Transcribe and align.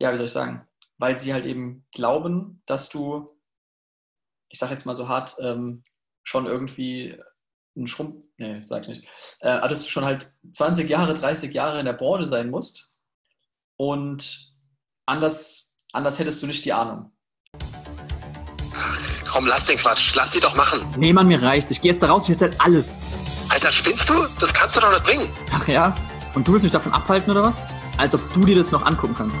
ja, 0.00 0.12
wie 0.12 0.16
soll 0.16 0.26
ich 0.26 0.32
sagen, 0.32 0.66
weil 0.98 1.16
sie 1.18 1.32
halt 1.32 1.44
eben 1.44 1.86
glauben, 1.92 2.62
dass 2.66 2.88
du, 2.88 3.36
ich 4.48 4.58
sag 4.58 4.70
jetzt 4.70 4.86
mal 4.86 4.96
so 4.96 5.08
hart, 5.08 5.36
ähm, 5.40 5.84
schon 6.24 6.46
irgendwie 6.46 7.20
ein 7.76 7.86
Schrumpf, 7.86 8.24
nee, 8.38 8.58
sag 8.58 8.82
ich 8.82 8.88
nicht, 8.88 9.04
äh, 9.40 9.60
dass 9.68 9.84
du 9.84 9.90
schon 9.90 10.04
halt 10.04 10.32
20 10.52 10.88
Jahre, 10.88 11.14
30 11.14 11.52
Jahre 11.52 11.78
in 11.78 11.86
der 11.86 11.92
Branche 11.92 12.26
sein 12.26 12.50
musst 12.50 13.04
und 13.76 14.54
anders, 15.06 15.76
anders 15.92 16.18
hättest 16.18 16.42
du 16.42 16.46
nicht 16.46 16.64
die 16.64 16.72
Ahnung. 16.72 17.12
Komm, 19.30 19.46
lass 19.46 19.66
den 19.66 19.76
Quatsch. 19.78 20.16
Lass 20.16 20.32
die 20.32 20.40
doch 20.40 20.56
machen. 20.56 20.80
Nee, 20.96 21.12
Mann, 21.12 21.28
mir 21.28 21.40
reicht. 21.40 21.70
Ich 21.70 21.80
gehe 21.80 21.92
jetzt 21.92 22.02
da 22.02 22.08
raus, 22.08 22.24
ich 22.24 22.30
erzähl 22.30 22.50
alles. 22.58 23.00
Alter, 23.48 23.70
spinnst 23.70 24.10
du? 24.10 24.26
Das 24.40 24.52
kannst 24.52 24.76
du 24.76 24.80
doch 24.80 24.90
nicht 24.90 25.04
bringen. 25.04 25.28
Ach 25.52 25.68
ja? 25.68 25.94
Und 26.34 26.48
du 26.48 26.52
willst 26.52 26.64
mich 26.64 26.72
davon 26.72 26.92
abhalten 26.92 27.30
oder 27.30 27.44
was? 27.44 27.62
Als 27.96 28.12
ob 28.12 28.34
du 28.34 28.40
dir 28.40 28.56
das 28.56 28.72
noch 28.72 28.84
angucken 28.84 29.14
kannst. 29.16 29.40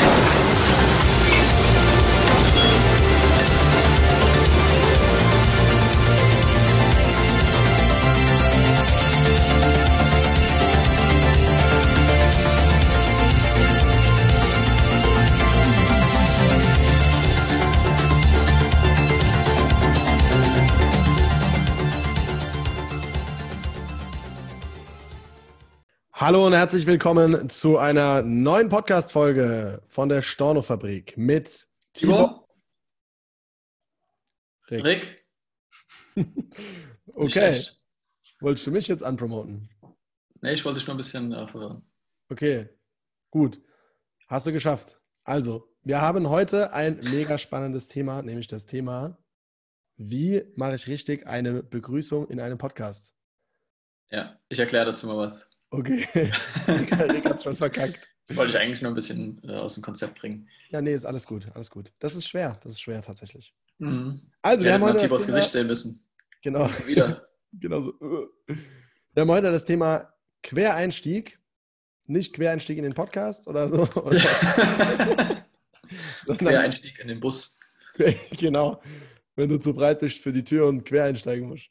Hallo 26.21 26.45
und 26.45 26.53
herzlich 26.53 26.85
willkommen 26.85 27.49
zu 27.49 27.79
einer 27.79 28.21
neuen 28.21 28.69
Podcast-Folge 28.69 29.81
von 29.87 30.07
der 30.07 30.21
Storno-Fabrik 30.21 31.17
mit 31.17 31.67
Tibor. 31.93 32.47
Rick. 34.69 34.85
Rick. 34.85 35.25
okay. 37.15 37.59
Wolltest 38.39 38.67
du 38.67 38.69
mich 38.69 38.87
jetzt 38.87 39.01
anpromoten? 39.01 39.67
Nee, 40.41 40.53
ich 40.53 40.63
wollte 40.63 40.77
dich 40.77 40.85
nur 40.85 40.93
ein 40.93 40.97
bisschen 40.97 41.33
äh, 41.33 41.47
verwirren. 41.47 41.89
Okay, 42.29 42.69
gut. 43.31 43.59
Hast 44.27 44.45
du 44.45 44.51
geschafft. 44.51 45.01
Also, 45.23 45.73
wir 45.81 46.01
haben 46.01 46.29
heute 46.29 46.71
ein 46.71 46.99
mega 47.09 47.39
spannendes 47.39 47.87
Thema, 47.87 48.21
nämlich 48.21 48.45
das 48.45 48.67
Thema, 48.67 49.17
wie 49.97 50.43
mache 50.55 50.75
ich 50.75 50.87
richtig 50.87 51.25
eine 51.25 51.63
Begrüßung 51.63 52.29
in 52.29 52.39
einem 52.39 52.59
Podcast? 52.59 53.15
Ja, 54.11 54.39
ich 54.49 54.59
erkläre 54.59 54.85
dazu 54.85 55.07
mal 55.07 55.17
was. 55.17 55.50
Okay. 55.71 56.05
Rick 56.67 57.25
hat 57.25 57.35
es 57.35 57.43
schon 57.43 57.55
verkackt. 57.55 58.07
Wollte 58.35 58.51
ich 58.51 58.57
eigentlich 58.57 58.81
nur 58.81 58.91
ein 58.91 58.95
bisschen 58.95 59.41
äh, 59.43 59.53
aus 59.53 59.73
dem 59.75 59.83
Konzept 59.83 60.19
bringen. 60.19 60.47
Ja, 60.69 60.81
nee, 60.81 60.93
ist 60.93 61.05
alles 61.05 61.25
gut, 61.25 61.47
alles 61.53 61.69
gut. 61.69 61.91
Das 61.99 62.15
ist 62.15 62.27
schwer, 62.27 62.59
das 62.63 62.73
ist 62.73 62.81
schwer 62.81 63.01
tatsächlich. 63.01 63.53
Mhm. 63.77 64.19
Also, 64.41 64.63
wir 64.63 64.71
ja, 64.71 64.75
haben 64.75 64.83
heute 64.83 65.07
das 65.07 65.25
Thema, 65.25 65.37
Gesicht 65.37 65.51
sehen 65.51 65.67
müssen. 65.67 66.05
Genau. 66.41 66.69
Wieder. 66.85 67.27
genau 67.53 67.81
so. 67.81 67.93
Wir 69.13 69.21
haben 69.21 69.31
heute 69.31 69.51
das 69.51 69.65
Thema 69.65 70.13
Quereinstieg. 70.43 71.39
Nicht 72.05 72.33
Quereinstieg 72.33 72.77
in 72.77 72.83
den 72.83 72.93
Podcast 72.93 73.47
oder 73.47 73.69
so. 73.69 73.85
Quereinstieg 76.27 76.99
in 76.99 77.07
den 77.07 77.19
Bus. 77.21 77.59
genau. 78.37 78.81
Wenn 79.35 79.49
du 79.49 79.57
zu 79.57 79.73
breit 79.73 79.99
bist 79.99 80.17
für 80.17 80.33
die 80.33 80.43
Tür 80.43 80.67
und 80.67 80.83
quer 80.83 81.05
einsteigen 81.05 81.47
musst. 81.47 81.69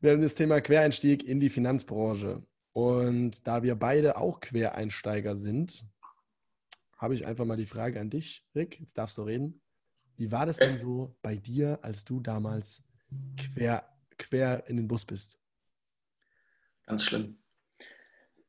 Wir 0.00 0.12
haben 0.12 0.22
das 0.22 0.34
Thema 0.34 0.62
Quereinstieg 0.62 1.24
in 1.24 1.40
die 1.40 1.50
Finanzbranche. 1.50 2.42
Und 2.72 3.46
da 3.46 3.62
wir 3.62 3.74
beide 3.74 4.16
auch 4.16 4.40
Quereinsteiger 4.40 5.36
sind, 5.36 5.84
habe 6.96 7.14
ich 7.14 7.26
einfach 7.26 7.44
mal 7.44 7.58
die 7.58 7.66
Frage 7.66 8.00
an 8.00 8.08
dich, 8.08 8.46
Rick. 8.54 8.80
Jetzt 8.80 8.96
darfst 8.96 9.18
du 9.18 9.22
reden. 9.22 9.60
Wie 10.16 10.32
war 10.32 10.46
das 10.46 10.56
denn 10.56 10.78
so 10.78 11.16
bei 11.20 11.36
dir, 11.36 11.78
als 11.82 12.04
du 12.04 12.20
damals 12.20 12.82
quer, 13.36 13.84
quer 14.16 14.66
in 14.68 14.78
den 14.78 14.88
Bus 14.88 15.04
bist? 15.04 15.38
Ganz 16.86 17.04
schlimm. 17.04 17.38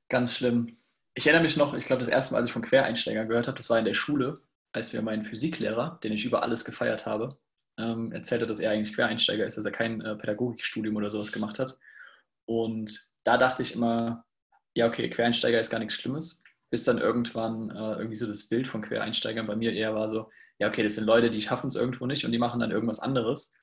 Ganz 0.07 0.35
schlimm. 0.35 0.77
Ich 1.15 1.27
erinnere 1.27 1.43
mich 1.43 1.57
noch, 1.57 1.73
ich 1.73 1.85
glaube, 1.85 2.01
das 2.01 2.09
erste 2.09 2.33
Mal, 2.33 2.41
als 2.41 2.49
ich 2.49 2.53
von 2.53 2.61
Quereinsteigern 2.61 3.27
gehört 3.27 3.47
habe, 3.47 3.57
das 3.57 3.69
war 3.69 3.79
in 3.79 3.85
der 3.85 3.93
Schule, 3.93 4.41
als 4.71 4.93
wir 4.93 5.01
meinen 5.01 5.25
Physiklehrer, 5.25 5.99
den 6.01 6.13
ich 6.13 6.23
über 6.23 6.43
alles 6.43 6.63
gefeiert 6.63 7.05
habe, 7.05 7.37
ähm, 7.81 8.11
erzählt 8.11 8.41
hat, 8.41 8.49
dass 8.49 8.59
er 8.59 8.71
eigentlich 8.71 8.93
Quereinsteiger 8.93 9.45
ist, 9.45 9.57
dass 9.57 9.65
er 9.65 9.71
kein 9.71 10.01
äh, 10.01 10.15
Pädagogikstudium 10.15 10.95
oder 10.95 11.09
sowas 11.09 11.31
gemacht 11.31 11.59
hat. 11.59 11.77
Und 12.45 13.09
da 13.23 13.37
dachte 13.37 13.61
ich 13.61 13.75
immer, 13.75 14.25
ja, 14.73 14.87
okay, 14.87 15.09
Quereinsteiger 15.09 15.59
ist 15.59 15.69
gar 15.69 15.79
nichts 15.79 15.95
Schlimmes. 15.95 16.43
Bis 16.69 16.83
dann 16.83 16.99
irgendwann 16.99 17.69
äh, 17.69 17.93
irgendwie 17.97 18.15
so 18.15 18.27
das 18.27 18.47
Bild 18.47 18.67
von 18.67 18.81
Quereinsteigern 18.81 19.47
bei 19.47 19.55
mir 19.55 19.73
eher 19.73 19.93
war 19.93 20.07
so, 20.07 20.29
ja, 20.59 20.67
okay, 20.67 20.83
das 20.83 20.95
sind 20.95 21.05
Leute, 21.05 21.29
die 21.29 21.41
schaffen 21.41 21.67
es 21.67 21.75
irgendwo 21.75 22.05
nicht 22.05 22.23
und 22.23 22.31
die 22.31 22.37
machen 22.37 22.59
dann 22.59 22.71
irgendwas 22.71 22.99
anderes, 22.99 23.57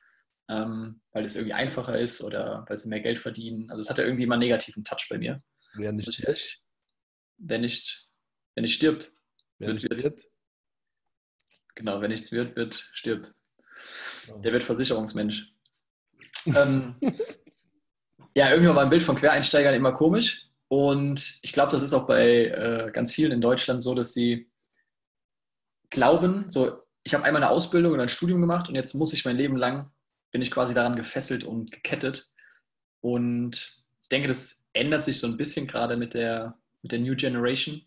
ähm, 0.51 1.01
weil 1.13 1.25
es 1.25 1.37
irgendwie 1.37 1.55
einfacher 1.55 1.99
ist 1.99 2.23
oder 2.23 2.67
weil 2.69 2.79
sie 2.79 2.89
mehr 2.89 3.01
Geld 3.01 3.19
verdienen. 3.19 3.71
Also 3.71 3.83
es 3.83 3.89
hat 3.89 3.99
ja 3.99 4.05
irgendwie 4.05 4.25
immer 4.25 4.35
einen 4.35 4.43
negativen 4.43 4.85
Touch 4.85 5.07
bei 5.09 5.17
mir. 5.17 5.43
Wer 5.75 5.93
nicht 5.93 6.09
also 6.09 6.23
stirbt? 6.23 6.61
Wer 7.39 7.59
nicht, 7.59 8.09
wer 8.55 8.63
nicht 8.63 8.75
stirbt. 8.75 9.13
Wer 9.59 9.69
wird, 9.69 9.91
nicht 9.91 10.05
wird. 10.05 10.25
Genau, 11.77 12.01
wer 12.01 12.09
nichts 12.09 12.33
wird, 12.33 12.57
wird, 12.57 12.75
stirbt. 12.93 13.33
Der 14.37 14.53
wird 14.53 14.63
Versicherungsmensch. 14.63 15.55
ähm, 16.47 16.95
ja, 18.35 18.51
irgendwann 18.51 18.77
war 18.77 18.83
ein 18.85 18.91
Bild 18.91 19.03
von 19.03 19.17
Quereinsteigern 19.17 19.75
immer 19.75 19.93
komisch. 19.93 20.49
Und 20.69 21.41
ich 21.43 21.53
glaube, 21.53 21.73
das 21.73 21.83
ist 21.83 21.95
auch 21.95 22.07
bei 22.07 22.47
äh, 22.47 22.91
ganz 22.93 23.13
vielen 23.13 23.33
in 23.33 23.41
Deutschland 23.41 23.83
so, 23.83 23.95
dass 23.95 24.13
sie 24.13 24.51
glauben, 25.91 26.51
so, 26.51 26.83
ich 27.05 27.15
habe 27.15 27.25
einmal 27.25 27.43
eine 27.43 27.51
Ausbildung 27.51 27.93
oder 27.93 28.03
ein 28.03 28.09
Studium 28.11 28.41
gemacht 28.41 28.69
und 28.69 28.75
jetzt 28.75 28.95
muss 28.95 29.15
ich 29.15 29.25
mein 29.25 29.37
Leben 29.37 29.57
lang, 29.57 29.91
bin 30.31 30.43
ich 30.43 30.51
quasi 30.51 30.75
daran 30.75 30.97
gefesselt 30.97 31.45
und 31.45 31.71
gekettet. 31.71 32.31
Und 33.01 33.83
ich 34.03 34.09
denke, 34.11 34.29
das 34.29 34.69
ändert 34.75 35.05
sich 35.07 35.19
so 35.19 35.27
ein 35.27 35.39
bisschen 35.39 35.67
gerade 35.67 35.97
mit 35.97 36.13
der, 36.13 36.59
mit 36.83 36.93
der 36.93 37.01
New 37.01 37.17
Generation. 37.17 37.83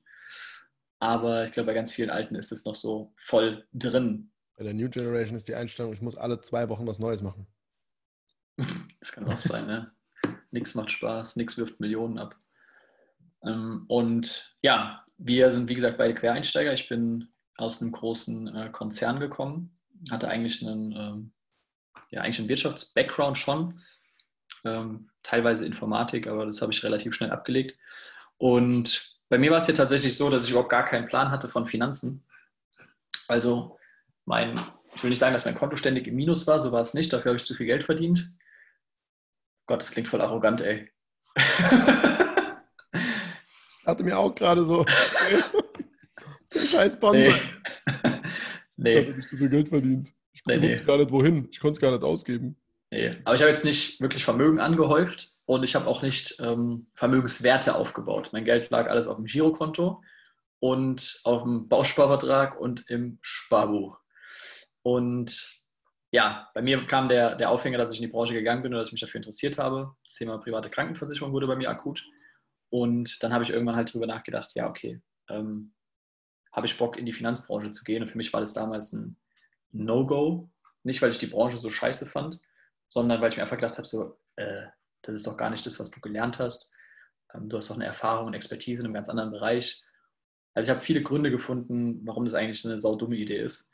Aber 0.99 1.45
ich 1.45 1.51
glaube, 1.51 1.67
bei 1.67 1.73
ganz 1.73 1.91
vielen 1.91 2.09
Alten 2.09 2.35
ist 2.35 2.51
es 2.51 2.65
noch 2.65 2.75
so 2.75 3.13
voll 3.15 3.65
drin. 3.73 4.30
Bei 4.61 4.65
der 4.65 4.75
New 4.75 4.91
Generation 4.91 5.35
ist 5.35 5.47
die 5.47 5.55
Einstellung, 5.55 5.91
ich 5.91 6.03
muss 6.03 6.15
alle 6.15 6.39
zwei 6.39 6.69
Wochen 6.69 6.85
was 6.85 6.99
Neues 6.99 7.23
machen. 7.23 7.47
Das 8.99 9.11
kann 9.11 9.27
auch 9.27 9.39
sein, 9.39 9.65
ne? 9.65 9.91
Nix 10.51 10.75
macht 10.75 10.91
Spaß, 10.91 11.35
nix 11.35 11.57
wirft 11.57 11.79
Millionen 11.79 12.19
ab. 12.19 12.35
Ähm, 13.43 13.85
und 13.87 14.55
ja, 14.61 15.03
wir 15.17 15.51
sind 15.51 15.67
wie 15.67 15.73
gesagt 15.73 15.97
beide 15.97 16.13
Quereinsteiger. 16.13 16.73
Ich 16.73 16.87
bin 16.87 17.29
aus 17.57 17.81
einem 17.81 17.91
großen 17.91 18.55
äh, 18.55 18.69
Konzern 18.69 19.19
gekommen, 19.19 19.75
hatte 20.11 20.27
eigentlich 20.27 20.61
einen, 20.61 20.91
ähm, 20.91 21.33
ja, 22.11 22.21
eigentlich 22.21 22.37
einen 22.37 22.49
Wirtschafts-Background 22.49 23.39
schon, 23.39 23.81
ähm, 24.63 25.09
teilweise 25.23 25.65
Informatik, 25.65 26.27
aber 26.27 26.45
das 26.45 26.61
habe 26.61 26.71
ich 26.71 26.83
relativ 26.83 27.15
schnell 27.15 27.31
abgelegt. 27.31 27.79
Und 28.37 29.17
bei 29.27 29.39
mir 29.39 29.49
war 29.49 29.57
es 29.57 29.65
ja 29.65 29.73
tatsächlich 29.73 30.15
so, 30.15 30.29
dass 30.29 30.43
ich 30.43 30.51
überhaupt 30.51 30.69
gar 30.69 30.85
keinen 30.85 31.07
Plan 31.07 31.31
hatte 31.31 31.47
von 31.47 31.65
Finanzen. 31.65 32.23
Also 33.27 33.79
mein, 34.25 34.59
ich 34.95 35.03
will 35.03 35.09
nicht 35.09 35.19
sagen, 35.19 35.33
dass 35.33 35.45
mein 35.45 35.55
Konto 35.55 35.75
ständig 35.75 36.07
im 36.07 36.15
Minus 36.15 36.47
war, 36.47 36.59
so 36.59 36.71
war 36.71 36.81
es 36.81 36.93
nicht, 36.93 37.11
dafür 37.11 37.31
habe 37.31 37.37
ich 37.37 37.45
zu 37.45 37.53
viel 37.53 37.65
Geld 37.65 37.83
verdient. 37.83 38.37
Gott, 39.67 39.81
das 39.81 39.91
klingt 39.91 40.07
voll 40.07 40.21
arrogant, 40.21 40.61
ey. 40.61 40.89
Hatte 43.85 44.03
mir 44.03 44.17
auch 44.17 44.33
gerade 44.35 44.65
so. 44.65 44.85
Scheiß 46.53 46.99
Band. 46.99 47.17
Nee. 47.17 47.33
nee. 48.77 48.99
Ich 48.99 49.09
habe 49.09 49.19
ich 49.19 49.27
zu 49.27 49.37
viel 49.37 49.49
Geld 49.49 49.69
verdient. 49.69 50.13
Ich 50.33 50.45
nee, 50.45 50.57
wusste 50.57 50.77
nee. 50.77 50.83
gar 50.83 50.97
nicht 50.97 51.11
wohin. 51.11 51.47
Ich 51.51 51.59
konnte 51.59 51.77
es 51.77 51.81
gar 51.81 51.91
nicht 51.91 52.03
ausgeben. 52.03 52.57
Nee, 52.91 53.11
aber 53.23 53.35
ich 53.35 53.41
habe 53.41 53.49
jetzt 53.49 53.63
nicht 53.63 54.01
wirklich 54.01 54.25
Vermögen 54.25 54.59
angehäuft 54.59 55.37
und 55.45 55.63
ich 55.63 55.75
habe 55.75 55.87
auch 55.87 56.01
nicht 56.01 56.37
ähm, 56.41 56.87
Vermögenswerte 56.93 57.75
aufgebaut. 57.75 58.31
Mein 58.33 58.43
Geld 58.43 58.69
lag 58.69 58.89
alles 58.89 59.07
auf 59.07 59.15
dem 59.15 59.25
Girokonto 59.25 60.03
und 60.59 61.21
auf 61.23 61.43
dem 61.43 61.69
Bausparvertrag 61.69 62.59
und 62.59 62.89
im 62.89 63.17
Sparbuch. 63.21 64.00
Und 64.83 65.61
ja, 66.11 66.49
bei 66.53 66.61
mir 66.61 66.79
kam 66.81 67.07
der, 67.07 67.35
der 67.35 67.49
Aufhänger, 67.49 67.77
dass 67.77 67.91
ich 67.91 67.99
in 67.99 68.07
die 68.07 68.11
Branche 68.11 68.33
gegangen 68.33 68.63
bin 68.63 68.73
und 68.73 68.79
dass 68.79 68.89
ich 68.89 68.93
mich 68.93 69.01
dafür 69.01 69.19
interessiert 69.19 69.57
habe. 69.57 69.95
Das 70.03 70.15
Thema 70.15 70.37
private 70.37 70.69
Krankenversicherung 70.69 71.31
wurde 71.31 71.47
bei 71.47 71.55
mir 71.55 71.69
akut. 71.69 72.05
Und 72.69 73.21
dann 73.23 73.33
habe 73.33 73.43
ich 73.43 73.49
irgendwann 73.49 73.75
halt 73.75 73.89
darüber 73.89 74.07
nachgedacht, 74.07 74.53
ja, 74.55 74.69
okay, 74.69 75.01
ähm, 75.29 75.73
habe 76.51 76.67
ich 76.67 76.77
Bock 76.77 76.97
in 76.97 77.05
die 77.05 77.13
Finanzbranche 77.13 77.71
zu 77.71 77.83
gehen? 77.83 78.01
Und 78.01 78.09
für 78.09 78.17
mich 78.17 78.33
war 78.33 78.41
das 78.41 78.53
damals 78.53 78.91
ein 78.93 79.17
No-Go. 79.71 80.49
Nicht, 80.83 81.01
weil 81.01 81.11
ich 81.11 81.19
die 81.19 81.27
Branche 81.27 81.57
so 81.57 81.69
scheiße 81.69 82.05
fand, 82.07 82.39
sondern 82.87 83.21
weil 83.21 83.29
ich 83.29 83.37
mir 83.37 83.43
einfach 83.43 83.57
gedacht 83.57 83.77
habe, 83.77 83.87
so, 83.87 84.17
äh, 84.35 84.65
das 85.01 85.15
ist 85.15 85.27
doch 85.27 85.37
gar 85.37 85.49
nicht 85.49 85.65
das, 85.65 85.79
was 85.79 85.91
du 85.91 86.01
gelernt 86.01 86.39
hast. 86.39 86.73
ähm, 87.33 87.49
du 87.49 87.57
hast 87.57 87.71
auch 87.71 87.75
eine 87.75 87.85
Erfahrung 87.85 88.27
und 88.27 88.33
Expertise 88.33 88.81
in 88.81 88.85
einem 88.85 88.93
ganz 88.93 89.09
anderen 89.09 89.31
Bereich. 89.31 89.81
Also 90.53 90.69
ich 90.71 90.75
habe 90.75 90.85
viele 90.85 91.01
Gründe 91.01 91.31
gefunden, 91.31 92.05
warum 92.05 92.25
das 92.25 92.33
eigentlich 92.33 92.65
eine 92.65 92.79
saudumme 92.79 93.15
Idee 93.15 93.39
ist. 93.41 93.70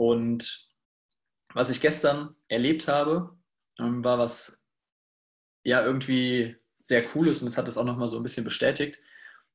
Und 0.00 0.66
was 1.52 1.68
ich 1.68 1.82
gestern 1.82 2.34
erlebt 2.48 2.88
habe, 2.88 3.36
ähm, 3.78 4.02
war 4.02 4.18
was 4.18 4.66
ja 5.62 5.84
irgendwie 5.84 6.56
sehr 6.80 7.04
cool 7.14 7.28
ist 7.28 7.42
und 7.42 7.48
das 7.48 7.58
hat 7.58 7.68
das 7.68 7.76
auch 7.76 7.84
nochmal 7.84 8.08
so 8.08 8.16
ein 8.16 8.22
bisschen 8.22 8.46
bestätigt. 8.46 8.98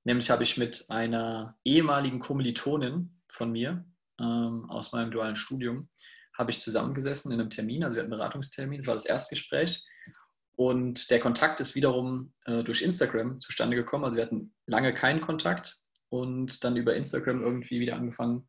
Nämlich 0.03 0.30
habe 0.30 0.44
ich 0.44 0.56
mit 0.56 0.86
einer 0.89 1.57
ehemaligen 1.63 2.19
Kommilitonin 2.19 3.19
von 3.27 3.51
mir 3.51 3.86
ähm, 4.19 4.69
aus 4.69 4.92
meinem 4.92 5.09
dualen 5.09 5.36
Studium, 5.36 5.89
habe 6.38 6.51
ich 6.51 6.62
zusammengesessen 6.62 7.31
in 7.31 7.39
einem 7.39 7.50
Termin, 7.50 7.83
also 7.83 7.95
wir 7.95 8.03
hatten 8.03 8.13
einen 8.13 8.19
Beratungstermin, 8.19 8.81
das 8.81 8.88
war 8.88 8.94
das 8.94 9.07
Erstgespräch. 9.07 9.83
Und 10.56 11.09
der 11.09 11.21
Kontakt 11.21 11.59
ist 11.59 11.74
wiederum 11.74 12.33
äh, 12.45 12.63
durch 12.63 12.83
Instagram 12.83 13.41
zustande 13.41 13.75
gekommen. 13.75 14.06
Also 14.06 14.18
wir 14.18 14.24
hatten 14.24 14.53
lange 14.68 14.94
keinen 14.94 15.21
Kontakt 15.21 15.81
und 16.09 16.63
dann 16.63 16.77
über 16.77 16.95
Instagram 16.95 17.41
irgendwie 17.41 17.80
wieder 17.80 17.95
angefangen 17.95 18.48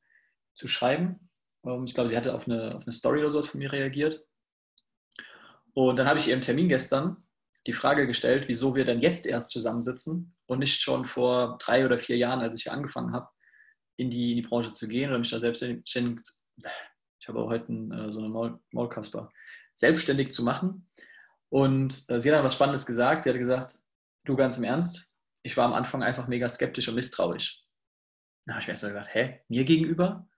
zu 0.52 0.68
schreiben. 0.68 1.25
Ich 1.84 1.94
glaube, 1.94 2.10
sie 2.10 2.16
hatte 2.16 2.34
auf 2.34 2.46
eine, 2.46 2.76
auf 2.76 2.82
eine 2.82 2.92
Story 2.92 3.20
oder 3.20 3.30
sowas 3.30 3.46
von 3.46 3.58
mir 3.58 3.72
reagiert. 3.72 4.24
Und 5.74 5.98
dann 5.98 6.06
habe 6.06 6.18
ich 6.18 6.28
ihr 6.28 6.34
im 6.34 6.40
Termin 6.40 6.68
gestern 6.68 7.16
die 7.66 7.72
Frage 7.72 8.06
gestellt, 8.06 8.48
wieso 8.48 8.74
wir 8.74 8.84
denn 8.84 9.00
jetzt 9.00 9.26
erst 9.26 9.50
zusammensitzen 9.50 10.34
und 10.46 10.60
nicht 10.60 10.80
schon 10.80 11.04
vor 11.04 11.58
drei 11.58 11.84
oder 11.84 11.98
vier 11.98 12.16
Jahren, 12.16 12.40
als 12.40 12.58
ich 12.58 12.64
hier 12.64 12.72
angefangen 12.72 13.12
habe, 13.12 13.28
in 13.96 14.10
die, 14.10 14.32
in 14.32 14.36
die 14.36 14.48
Branche 14.48 14.72
zu 14.72 14.86
gehen 14.86 15.10
oder 15.10 15.18
mich 15.18 15.30
da 15.30 15.40
selbstständig, 15.40 16.24
ich 17.18 17.28
habe 17.28 17.40
auch 17.40 17.48
heute 17.48 17.72
äh, 17.72 18.12
so 18.12 18.20
eine 18.20 18.28
Maul, 18.28 18.60
Maulkasper, 18.70 19.32
selbstständig 19.74 20.32
zu 20.32 20.44
machen. 20.44 20.88
Und 21.48 22.04
äh, 22.08 22.20
sie 22.20 22.30
hat 22.30 22.36
dann 22.36 22.44
was 22.44 22.54
Spannendes 22.54 22.86
gesagt. 22.86 23.22
Sie 23.22 23.30
hat 23.30 23.38
gesagt, 23.38 23.76
du 24.24 24.36
ganz 24.36 24.58
im 24.58 24.64
Ernst, 24.64 25.18
ich 25.42 25.56
war 25.56 25.64
am 25.64 25.72
Anfang 25.72 26.02
einfach 26.02 26.28
mega 26.28 26.48
skeptisch 26.48 26.88
und 26.88 26.94
misstrauisch. 26.94 27.64
Da 28.46 28.54
habe 28.54 28.60
ich 28.60 28.68
mir 28.68 28.74
erst 28.74 28.82
mal 28.84 28.90
gedacht, 28.90 29.10
hä, 29.12 29.40
mir 29.48 29.64
gegenüber? 29.64 30.28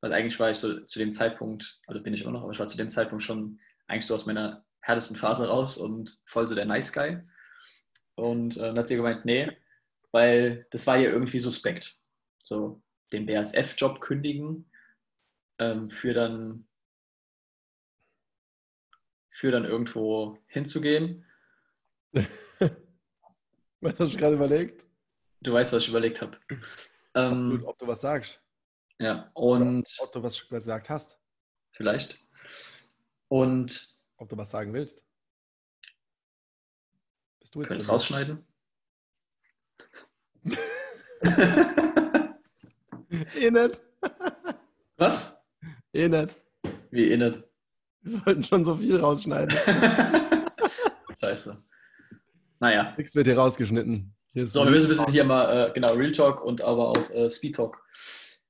Weil 0.00 0.12
eigentlich 0.12 0.38
war 0.38 0.50
ich 0.50 0.58
so 0.58 0.80
zu 0.84 0.98
dem 0.98 1.12
Zeitpunkt, 1.12 1.80
also 1.86 2.02
bin 2.02 2.14
ich 2.14 2.22
immer 2.22 2.32
noch, 2.32 2.42
aber 2.42 2.52
ich 2.52 2.58
war 2.58 2.68
zu 2.68 2.76
dem 2.76 2.90
Zeitpunkt 2.90 3.22
schon 3.22 3.60
eigentlich 3.86 4.06
so 4.06 4.14
aus 4.14 4.26
meiner 4.26 4.64
härtesten 4.80 5.16
Phase 5.16 5.48
raus 5.48 5.78
und 5.78 6.18
voll 6.26 6.46
so 6.46 6.54
der 6.54 6.66
Nice 6.66 6.92
Guy. 6.92 7.20
Und 8.14 8.56
äh, 8.56 8.60
dann 8.60 8.78
hat 8.78 8.88
sie 8.88 8.96
gemeint, 8.96 9.24
nee, 9.24 9.50
weil 10.12 10.66
das 10.70 10.86
war 10.86 10.96
ja 10.96 11.10
irgendwie 11.10 11.38
suspekt. 11.38 11.98
So 12.42 12.82
den 13.12 13.26
BASF-Job 13.26 14.00
kündigen 14.00 14.70
ähm, 15.58 15.90
für 15.90 16.14
dann 16.14 16.66
für 19.30 19.50
dann 19.50 19.66
irgendwo 19.66 20.38
hinzugehen. 20.46 21.26
was 23.80 24.00
hast 24.00 24.14
du 24.14 24.16
gerade 24.16 24.36
überlegt? 24.36 24.86
Du 25.42 25.52
weißt, 25.52 25.74
was 25.74 25.82
ich 25.82 25.90
überlegt 25.90 26.22
habe. 26.22 26.38
Ähm, 27.14 27.52
ob, 27.52 27.60
du, 27.60 27.68
ob, 27.68 27.78
du, 27.78 27.86
was 27.86 28.00
sagst. 28.00 28.40
Ja, 28.98 29.30
und. 29.34 29.86
Ob 30.00 30.12
du 30.12 30.22
was 30.22 30.48
gesagt 30.48 30.88
hast. 30.88 31.18
Vielleicht. 31.72 32.24
Und 33.28 33.88
ob 34.16 34.28
du 34.28 34.36
was 34.36 34.50
sagen 34.50 34.72
willst. 34.72 35.02
Bist 37.40 37.54
du 37.54 37.60
jetzt 37.60 37.68
Könntest 37.68 37.90
rausschneiden? 37.90 38.46
eh 43.34 43.50
nicht. 43.50 43.82
Was? 44.96 45.42
Eh 45.92 46.08
nicht. 46.08 46.34
Wie 46.90 47.10
eh 47.10 47.16
nicht? 47.16 47.42
Wir 48.00 48.20
sollten 48.20 48.44
schon 48.44 48.64
so 48.64 48.76
viel 48.76 48.98
rausschneiden. 48.98 49.56
Scheiße. 51.20 51.62
Naja. 52.60 52.94
Nichts 52.96 53.14
wird 53.14 53.26
hier 53.26 53.36
rausgeschnitten. 53.36 54.14
Hier 54.32 54.46
so, 54.46 54.64
wir 54.64 54.70
müssen 54.70 54.86
ein 54.86 54.88
bisschen 54.88 55.12
hier 55.12 55.24
mal, 55.24 55.68
äh, 55.68 55.72
genau, 55.72 55.92
Real 55.94 56.12
Talk 56.12 56.42
und 56.44 56.62
aber 56.62 56.90
auch 56.90 57.10
äh, 57.10 57.28
Speed 57.28 57.56
Talk. 57.56 57.82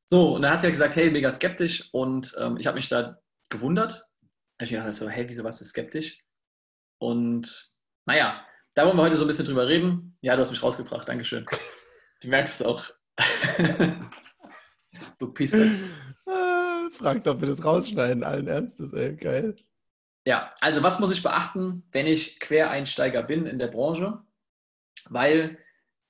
So, 0.09 0.37
und 0.37 0.43
dann 0.43 0.53
hat 0.53 0.61
sie 0.61 0.69
ja 0.69 0.71
gesagt, 0.71 0.95
hey, 0.95 1.11
mega 1.11 1.31
skeptisch 1.33 1.89
und 1.93 2.35
ähm, 2.41 2.57
ich 2.59 2.67
habe 2.67 2.77
mich 2.77 2.89
da 2.89 3.19
gewundert, 3.51 4.09
ich 4.61 4.71
dachte 4.71 4.93
so, 4.93 5.09
hey, 5.09 5.29
wieso 5.29 5.43
warst 5.43 5.61
du 5.61 5.65
skeptisch? 5.65 6.23
Und 6.99 7.75
naja, 8.07 8.47
da 8.75 8.87
wollen 8.87 8.97
wir 8.97 9.03
heute 9.03 9.17
so 9.17 9.25
ein 9.25 9.27
bisschen 9.27 9.47
drüber 9.47 9.67
reden. 9.67 10.17
Ja, 10.23 10.37
du 10.37 10.43
hast 10.43 10.51
mich 10.51 10.63
rausgebracht, 10.63 11.09
Dankeschön. 11.09 11.45
Du 12.23 12.29
merkst 12.29 12.61
es 12.61 12.67
auch. 12.67 12.85
du 15.19 15.33
Pisse. 15.33 15.71
Ah, 16.27 16.89
fragt, 16.91 17.27
ob 17.29 17.41
wir 17.41 17.49
das 17.49 17.65
rausschneiden, 17.65 18.25
allen 18.25 18.47
Ernstes, 18.47 18.93
ey, 18.93 19.15
geil. 19.17 19.57
Ja, 20.25 20.51
also 20.61 20.83
was 20.83 21.01
muss 21.01 21.13
ich 21.13 21.23
beachten, 21.23 21.83
wenn 21.93 22.07
ich 22.07 22.41
Quereinsteiger 22.41 23.23
bin 23.23 23.47
in 23.47 23.59
der 23.59 23.69
Branche? 23.69 24.23
Weil, 25.09 25.59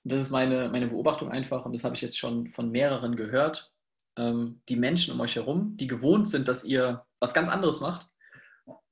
das 0.05 0.21
ist 0.21 0.31
meine, 0.31 0.69
meine 0.69 0.87
Beobachtung 0.87 1.31
einfach, 1.31 1.65
und 1.65 1.75
das 1.75 1.85
habe 1.85 1.95
ich 1.95 2.03
jetzt 2.03 2.19
schon 2.19 2.49
von 2.49 2.71
mehreren 2.71 3.17
gehört, 3.17 3.76
ähm, 4.17 4.63
die 4.69 4.77
Menschen 4.77 5.15
um 5.15 5.21
euch 5.21 5.37
herum, 5.37 5.77
die 5.77 5.87
gewohnt 5.87 6.29
sind, 6.29 6.49
dass 6.49 6.65
ihr 6.65 7.05
was 7.21 7.35
ganz 7.35 7.49
anderes 7.49 7.81
macht, 7.81 8.09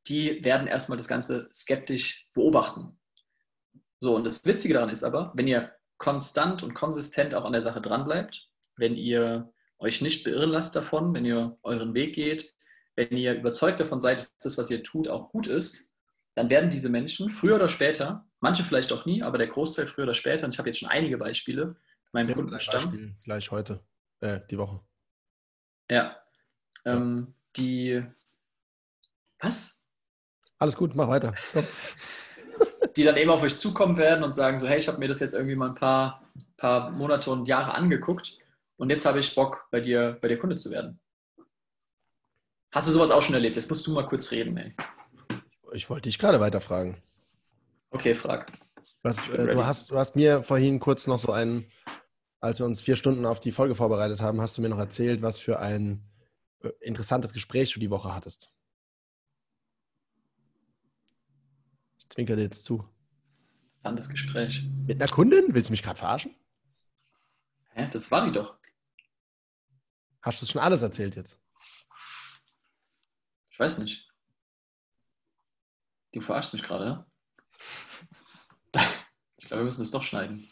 die 0.06 0.44
werden 0.44 0.67
erstmal 0.67 0.99
das 0.99 1.09
Ganze 1.09 1.49
skeptisch 1.53 2.29
beobachten. 2.35 2.99
So, 4.00 4.17
und 4.17 4.25
das 4.25 4.44
Witzige 4.44 4.75
daran 4.75 4.91
ist 4.91 5.03
aber, 5.03 5.32
wenn 5.35 5.49
ihr 5.49 5.73
konstant 5.97 6.62
und 6.62 6.75
konsistent 6.75 7.35
auch 7.35 7.44
an 7.44 7.53
der 7.53 7.62
Sache 7.62 7.81
dranbleibt, 7.81 8.49
wenn 8.76 8.97
ihr 8.97 9.53
euch 9.79 10.03
nicht 10.03 10.25
beirren 10.25 10.50
lasst 10.50 10.76
davon, 10.76 11.15
wenn 11.15 11.25
ihr 11.25 11.56
euren 11.62 11.94
Weg 11.94 12.15
geht, 12.15 12.53
wenn 12.97 13.17
ihr 13.17 13.35
überzeugt 13.35 13.81
davon 13.81 14.00
seid, 14.00 14.19
dass 14.19 14.37
das, 14.37 14.59
was 14.59 14.71
ihr 14.71 14.82
tut, 14.82 15.09
auch 15.09 15.31
gut 15.31 15.47
ist, 15.47 15.91
dann 16.35 16.50
werden 16.50 16.71
diese 16.71 16.88
Menschen 16.88 17.31
früher 17.31 17.56
oder 17.56 17.69
später, 17.69 18.26
manche 18.41 18.62
vielleicht 18.62 18.93
auch 18.93 19.06
nie, 19.06 19.23
aber 19.23 19.38
der 19.38 19.47
Großteil 19.47 19.87
früher 19.87 20.05
oder 20.05 20.15
später, 20.15 20.44
und 20.44 20.55
ich 20.55 20.59
habe 20.59 20.69
jetzt 20.69 20.81
schon 20.81 20.88
einige 20.88 21.17
Beispiele, 21.17 21.76
meinem 22.12 22.35
Kundenstamm. 22.35 23.17
Gleich 23.25 23.50
heute, 23.50 23.85
äh, 24.21 24.41
die 24.50 24.59
Woche. 24.59 24.81
Ja. 25.91 26.17
Ähm, 26.85 27.35
die. 27.57 28.05
Was? 29.41 29.87
Alles 30.59 30.77
gut, 30.77 30.95
mach 30.95 31.09
weiter. 31.09 31.35
die 32.97 33.05
dann 33.05 33.17
eben 33.17 33.31
auf 33.31 33.43
euch 33.43 33.59
zukommen 33.59 33.97
werden 33.97 34.25
und 34.25 34.33
sagen 34.33 34.59
so, 34.59 34.69
hey, 34.69 34.79
ich 34.79 34.89
habe 34.89 34.99
mir 34.99 35.09
das 35.09 35.21
jetzt 35.21 35.35
irgendwie 35.35 35.57
mal 35.57 35.71
ein 35.71 35.75
paar, 35.75 36.23
paar 36.57 36.91
Monate 36.91 37.31
und 37.31 37.49
Jahre 37.49 37.75
angeguckt 37.75 38.39
und 38.77 38.91
jetzt 38.91 39.05
habe 39.07 39.21
ich 39.21 39.35
Bock, 39.35 39.67
bei 39.71 39.81
dir, 39.81 40.19
bei 40.21 40.29
dir 40.29 40.39
Kunde 40.39 40.57
zu 40.57 40.71
werden. 40.71 41.01
Hast 42.73 42.89
du 42.89 42.93
sowas 42.93 43.11
auch 43.11 43.23
schon 43.23 43.35
erlebt? 43.35 43.57
Jetzt 43.57 43.69
musst 43.69 43.87
du 43.87 43.93
mal 43.93 44.07
kurz 44.07 44.31
reden, 44.31 44.57
ey. 44.57 44.75
Ich 45.73 45.89
wollte 45.91 46.09
dich 46.09 46.19
gerade 46.19 46.41
weiterfragen. 46.41 46.97
Okay, 47.91 48.15
frag. 48.15 48.51
Was, 49.03 49.29
äh, 49.29 49.47
du, 49.47 49.65
hast, 49.65 49.91
du 49.91 49.97
hast 49.97 50.17
mir 50.17 50.43
vorhin 50.43 50.81
kurz 50.81 51.07
noch 51.07 51.19
so 51.19 51.31
einen, 51.31 51.71
als 52.44 52.58
wir 52.58 52.67
uns 52.67 52.82
vier 52.82 52.94
Stunden 52.94 53.25
auf 53.25 53.41
die 53.41 53.52
Folge 53.52 53.75
vorbereitet 53.75 54.21
haben, 54.21 54.40
hast 54.42 54.59
du 54.59 54.62
mir 54.62 54.69
noch 54.69 54.78
erzählt, 54.78 55.23
was 55.23 55.38
für 55.38 55.61
ein 55.61 56.04
äh, 56.61 56.69
interessantes 56.80 57.33
Gespräch 57.33 57.73
du 57.73 57.80
die 57.80 57.88
Woche 57.90 58.14
hattest. 58.14 58.52
Zwinker 62.11 62.37
dir 62.37 62.42
jetzt 62.42 62.64
zu. 62.64 62.87
Interessantes 63.76 64.11
Gespräch. 64.11 64.62
Mit 64.87 65.00
einer 65.00 65.11
Kundin? 65.11 65.54
Willst 65.54 65.71
du 65.71 65.73
mich 65.73 65.83
gerade 65.83 65.99
verarschen? 65.99 66.37
Hä? 67.71 67.88
Das 67.90 68.11
war 68.11 68.26
die 68.26 68.33
doch. 68.33 68.59
Hast 70.21 70.42
du 70.42 70.47
schon 70.47 70.61
alles 70.61 70.83
erzählt 70.83 71.16
jetzt? 71.16 71.40
Ich 73.50 73.59
weiß 73.59 73.78
nicht. 73.78 74.07
Du 76.12 76.21
verarschst 76.21 76.52
mich 76.52 76.62
gerade, 76.62 76.85
ja? 76.85 77.07
Ich 79.38 79.49
glaube, 79.49 79.61
wir 79.61 79.66
müssen 79.66 79.83
das 79.83 79.90
doch 79.90 80.02
schneiden. 80.02 80.49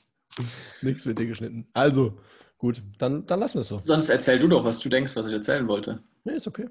Nichts 0.81 1.07
wird 1.07 1.19
dir 1.19 1.27
geschnitten. 1.27 1.69
Also, 1.73 2.19
gut, 2.59 2.83
dann, 2.99 3.27
dann 3.27 3.41
lassen 3.41 3.55
wir 3.55 3.61
es 3.62 3.69
so. 3.69 3.81
Sonst 3.85 4.09
erzähl 4.09 4.39
du 4.39 4.49
doch, 4.49 4.65
was 4.65 4.79
du 4.79 4.89
denkst, 4.89 5.15
was 5.17 5.27
ich 5.27 5.33
erzählen 5.33 5.67
wollte. 5.69 6.03
Nee, 6.25 6.35
ist 6.35 6.47
okay. 6.47 6.69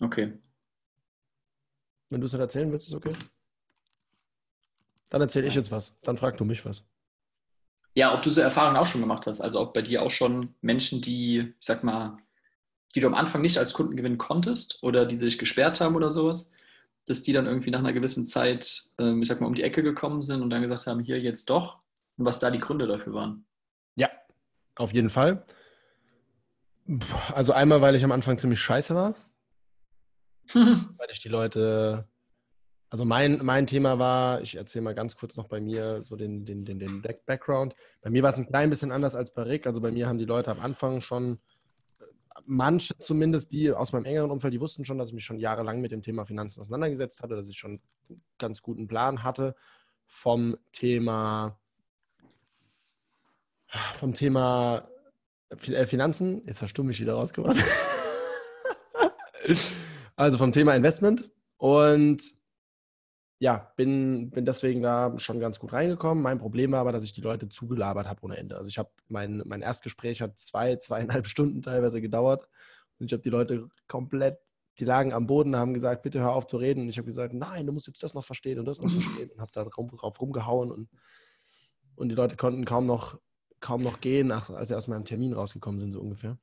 Okay. 0.00 0.32
Wenn 2.08 2.20
du 2.20 2.26
es 2.26 2.32
nicht 2.32 2.40
erzählen 2.40 2.70
willst, 2.72 2.88
ist 2.88 2.94
okay. 2.94 3.14
Dann 5.10 5.20
erzähle 5.20 5.48
ich 5.48 5.54
jetzt 5.54 5.70
was. 5.70 5.96
Dann 6.02 6.16
frag 6.16 6.36
du 6.36 6.44
mich 6.44 6.64
was. 6.64 6.84
Ja, 7.94 8.14
ob 8.14 8.22
du 8.22 8.30
so 8.30 8.40
Erfahrungen 8.40 8.76
auch 8.76 8.86
schon 8.86 9.00
gemacht 9.00 9.26
hast. 9.26 9.40
Also 9.40 9.60
ob 9.60 9.74
bei 9.74 9.82
dir 9.82 10.02
auch 10.02 10.10
schon 10.10 10.54
Menschen, 10.60 11.02
die, 11.02 11.54
ich 11.58 11.66
sag 11.66 11.82
mal, 11.82 12.18
die 12.94 13.00
du 13.00 13.06
am 13.06 13.14
Anfang 13.14 13.40
nicht 13.42 13.58
als 13.58 13.72
Kunden 13.72 13.96
gewinnen 13.96 14.18
konntest 14.18 14.82
oder 14.82 15.06
die 15.06 15.16
sich 15.16 15.38
gesperrt 15.38 15.80
haben 15.80 15.96
oder 15.96 16.12
sowas, 16.12 16.52
dass 17.06 17.22
die 17.22 17.32
dann 17.32 17.46
irgendwie 17.46 17.70
nach 17.70 17.80
einer 17.80 17.92
gewissen 17.92 18.26
Zeit, 18.26 18.84
ähm, 18.98 19.22
ich 19.22 19.28
sag 19.28 19.40
mal, 19.40 19.46
um 19.46 19.54
die 19.54 19.62
Ecke 19.62 19.82
gekommen 19.82 20.22
sind 20.22 20.42
und 20.42 20.50
dann 20.50 20.62
gesagt 20.62 20.86
haben, 20.86 21.00
hier 21.00 21.20
jetzt 21.20 21.50
doch. 21.50 21.78
Und 22.20 22.26
was 22.26 22.38
da 22.38 22.50
die 22.50 22.60
Gründe 22.60 22.86
dafür 22.86 23.14
waren. 23.14 23.46
Ja, 23.96 24.10
auf 24.76 24.92
jeden 24.92 25.10
Fall. 25.10 25.44
Also 27.34 27.52
einmal, 27.52 27.80
weil 27.80 27.94
ich 27.94 28.04
am 28.04 28.12
Anfang 28.12 28.38
ziemlich 28.38 28.60
scheiße 28.60 28.94
war. 28.94 29.14
weil 30.54 31.08
ich 31.10 31.20
die 31.20 31.28
Leute 31.28 32.06
also 32.90 33.04
mein, 33.04 33.38
mein 33.44 33.68
Thema 33.68 34.00
war, 34.00 34.40
ich 34.40 34.56
erzähle 34.56 34.82
mal 34.82 34.96
ganz 34.96 35.16
kurz 35.16 35.36
noch 35.36 35.46
bei 35.46 35.60
mir 35.60 36.02
so 36.02 36.16
den, 36.16 36.44
den, 36.44 36.64
den, 36.64 36.80
den 36.80 37.02
Background. 37.24 37.76
Bei 38.02 38.10
mir 38.10 38.24
war 38.24 38.30
es 38.30 38.36
ein 38.36 38.48
klein 38.48 38.68
bisschen 38.68 38.90
anders 38.90 39.14
als 39.14 39.32
bei 39.32 39.42
Rick. 39.42 39.68
Also 39.68 39.80
bei 39.80 39.92
mir 39.92 40.08
haben 40.08 40.18
die 40.18 40.24
Leute 40.24 40.50
am 40.50 40.58
Anfang 40.58 41.00
schon, 41.00 41.38
manche 42.46 42.98
zumindest, 42.98 43.52
die 43.52 43.70
aus 43.70 43.92
meinem 43.92 44.06
engeren 44.06 44.32
Umfeld, 44.32 44.52
die 44.52 44.60
wussten 44.60 44.84
schon, 44.84 44.98
dass 44.98 45.10
ich 45.10 45.14
mich 45.14 45.24
schon 45.24 45.38
jahrelang 45.38 45.80
mit 45.80 45.92
dem 45.92 46.02
Thema 46.02 46.26
Finanzen 46.26 46.60
auseinandergesetzt 46.60 47.22
hatte, 47.22 47.36
dass 47.36 47.46
ich 47.46 47.56
schon 47.56 47.80
einen 48.08 48.24
ganz 48.38 48.60
guten 48.60 48.88
Plan 48.88 49.22
hatte 49.22 49.54
vom 50.08 50.56
Thema 50.72 51.59
vom 53.96 54.14
Thema 54.14 54.88
äh, 55.50 55.86
Finanzen, 55.86 56.42
jetzt 56.46 56.62
hast 56.62 56.74
du 56.74 56.82
mich 56.82 57.00
wieder 57.00 57.14
rausgebracht. 57.14 57.56
also 60.16 60.38
vom 60.38 60.52
Thema 60.52 60.74
Investment 60.74 61.30
und 61.56 62.22
ja, 63.42 63.72
bin, 63.76 64.30
bin 64.30 64.44
deswegen 64.44 64.82
da 64.82 65.18
schon 65.18 65.40
ganz 65.40 65.58
gut 65.58 65.72
reingekommen. 65.72 66.22
Mein 66.22 66.38
Problem 66.38 66.72
war 66.72 66.80
aber, 66.80 66.92
dass 66.92 67.04
ich 67.04 67.14
die 67.14 67.22
Leute 67.22 67.48
zugelabert 67.48 68.06
habe 68.06 68.22
ohne 68.22 68.36
Ende. 68.36 68.56
Also 68.56 68.68
ich 68.68 68.76
habe 68.76 68.90
mein, 69.08 69.42
mein 69.46 69.62
Erstgespräch 69.62 70.20
hat 70.20 70.38
zwei, 70.38 70.76
zweieinhalb 70.76 71.26
Stunden 71.26 71.62
teilweise 71.62 72.02
gedauert 72.02 72.46
und 72.98 73.06
ich 73.06 73.12
habe 73.14 73.22
die 73.22 73.30
Leute 73.30 73.68
komplett, 73.88 74.38
die 74.78 74.84
lagen 74.84 75.14
am 75.14 75.26
Boden, 75.26 75.56
haben 75.56 75.72
gesagt, 75.72 76.02
bitte 76.02 76.20
hör 76.20 76.34
auf 76.34 76.46
zu 76.46 76.58
reden. 76.58 76.82
Und 76.82 76.88
ich 76.90 76.98
habe 76.98 77.06
gesagt, 77.06 77.32
nein, 77.32 77.66
du 77.66 77.72
musst 77.72 77.86
jetzt 77.86 78.02
das 78.02 78.12
noch 78.12 78.24
verstehen 78.24 78.58
und 78.58 78.66
das 78.66 78.80
noch 78.80 78.90
verstehen 78.90 79.30
und 79.30 79.40
habe 79.40 79.52
da 79.52 79.64
drauf 79.64 80.20
rumgehauen 80.20 80.70
und, 80.70 80.90
und 81.96 82.10
die 82.10 82.14
Leute 82.14 82.36
konnten 82.36 82.66
kaum 82.66 82.84
noch, 82.84 83.18
kaum 83.60 83.82
noch 83.82 84.00
gehen, 84.00 84.32
als 84.32 84.68
sie 84.68 84.76
aus 84.76 84.88
meinem 84.88 85.04
Termin 85.04 85.32
rausgekommen 85.32 85.80
sind, 85.80 85.92
so 85.92 86.00
ungefähr. 86.00 86.38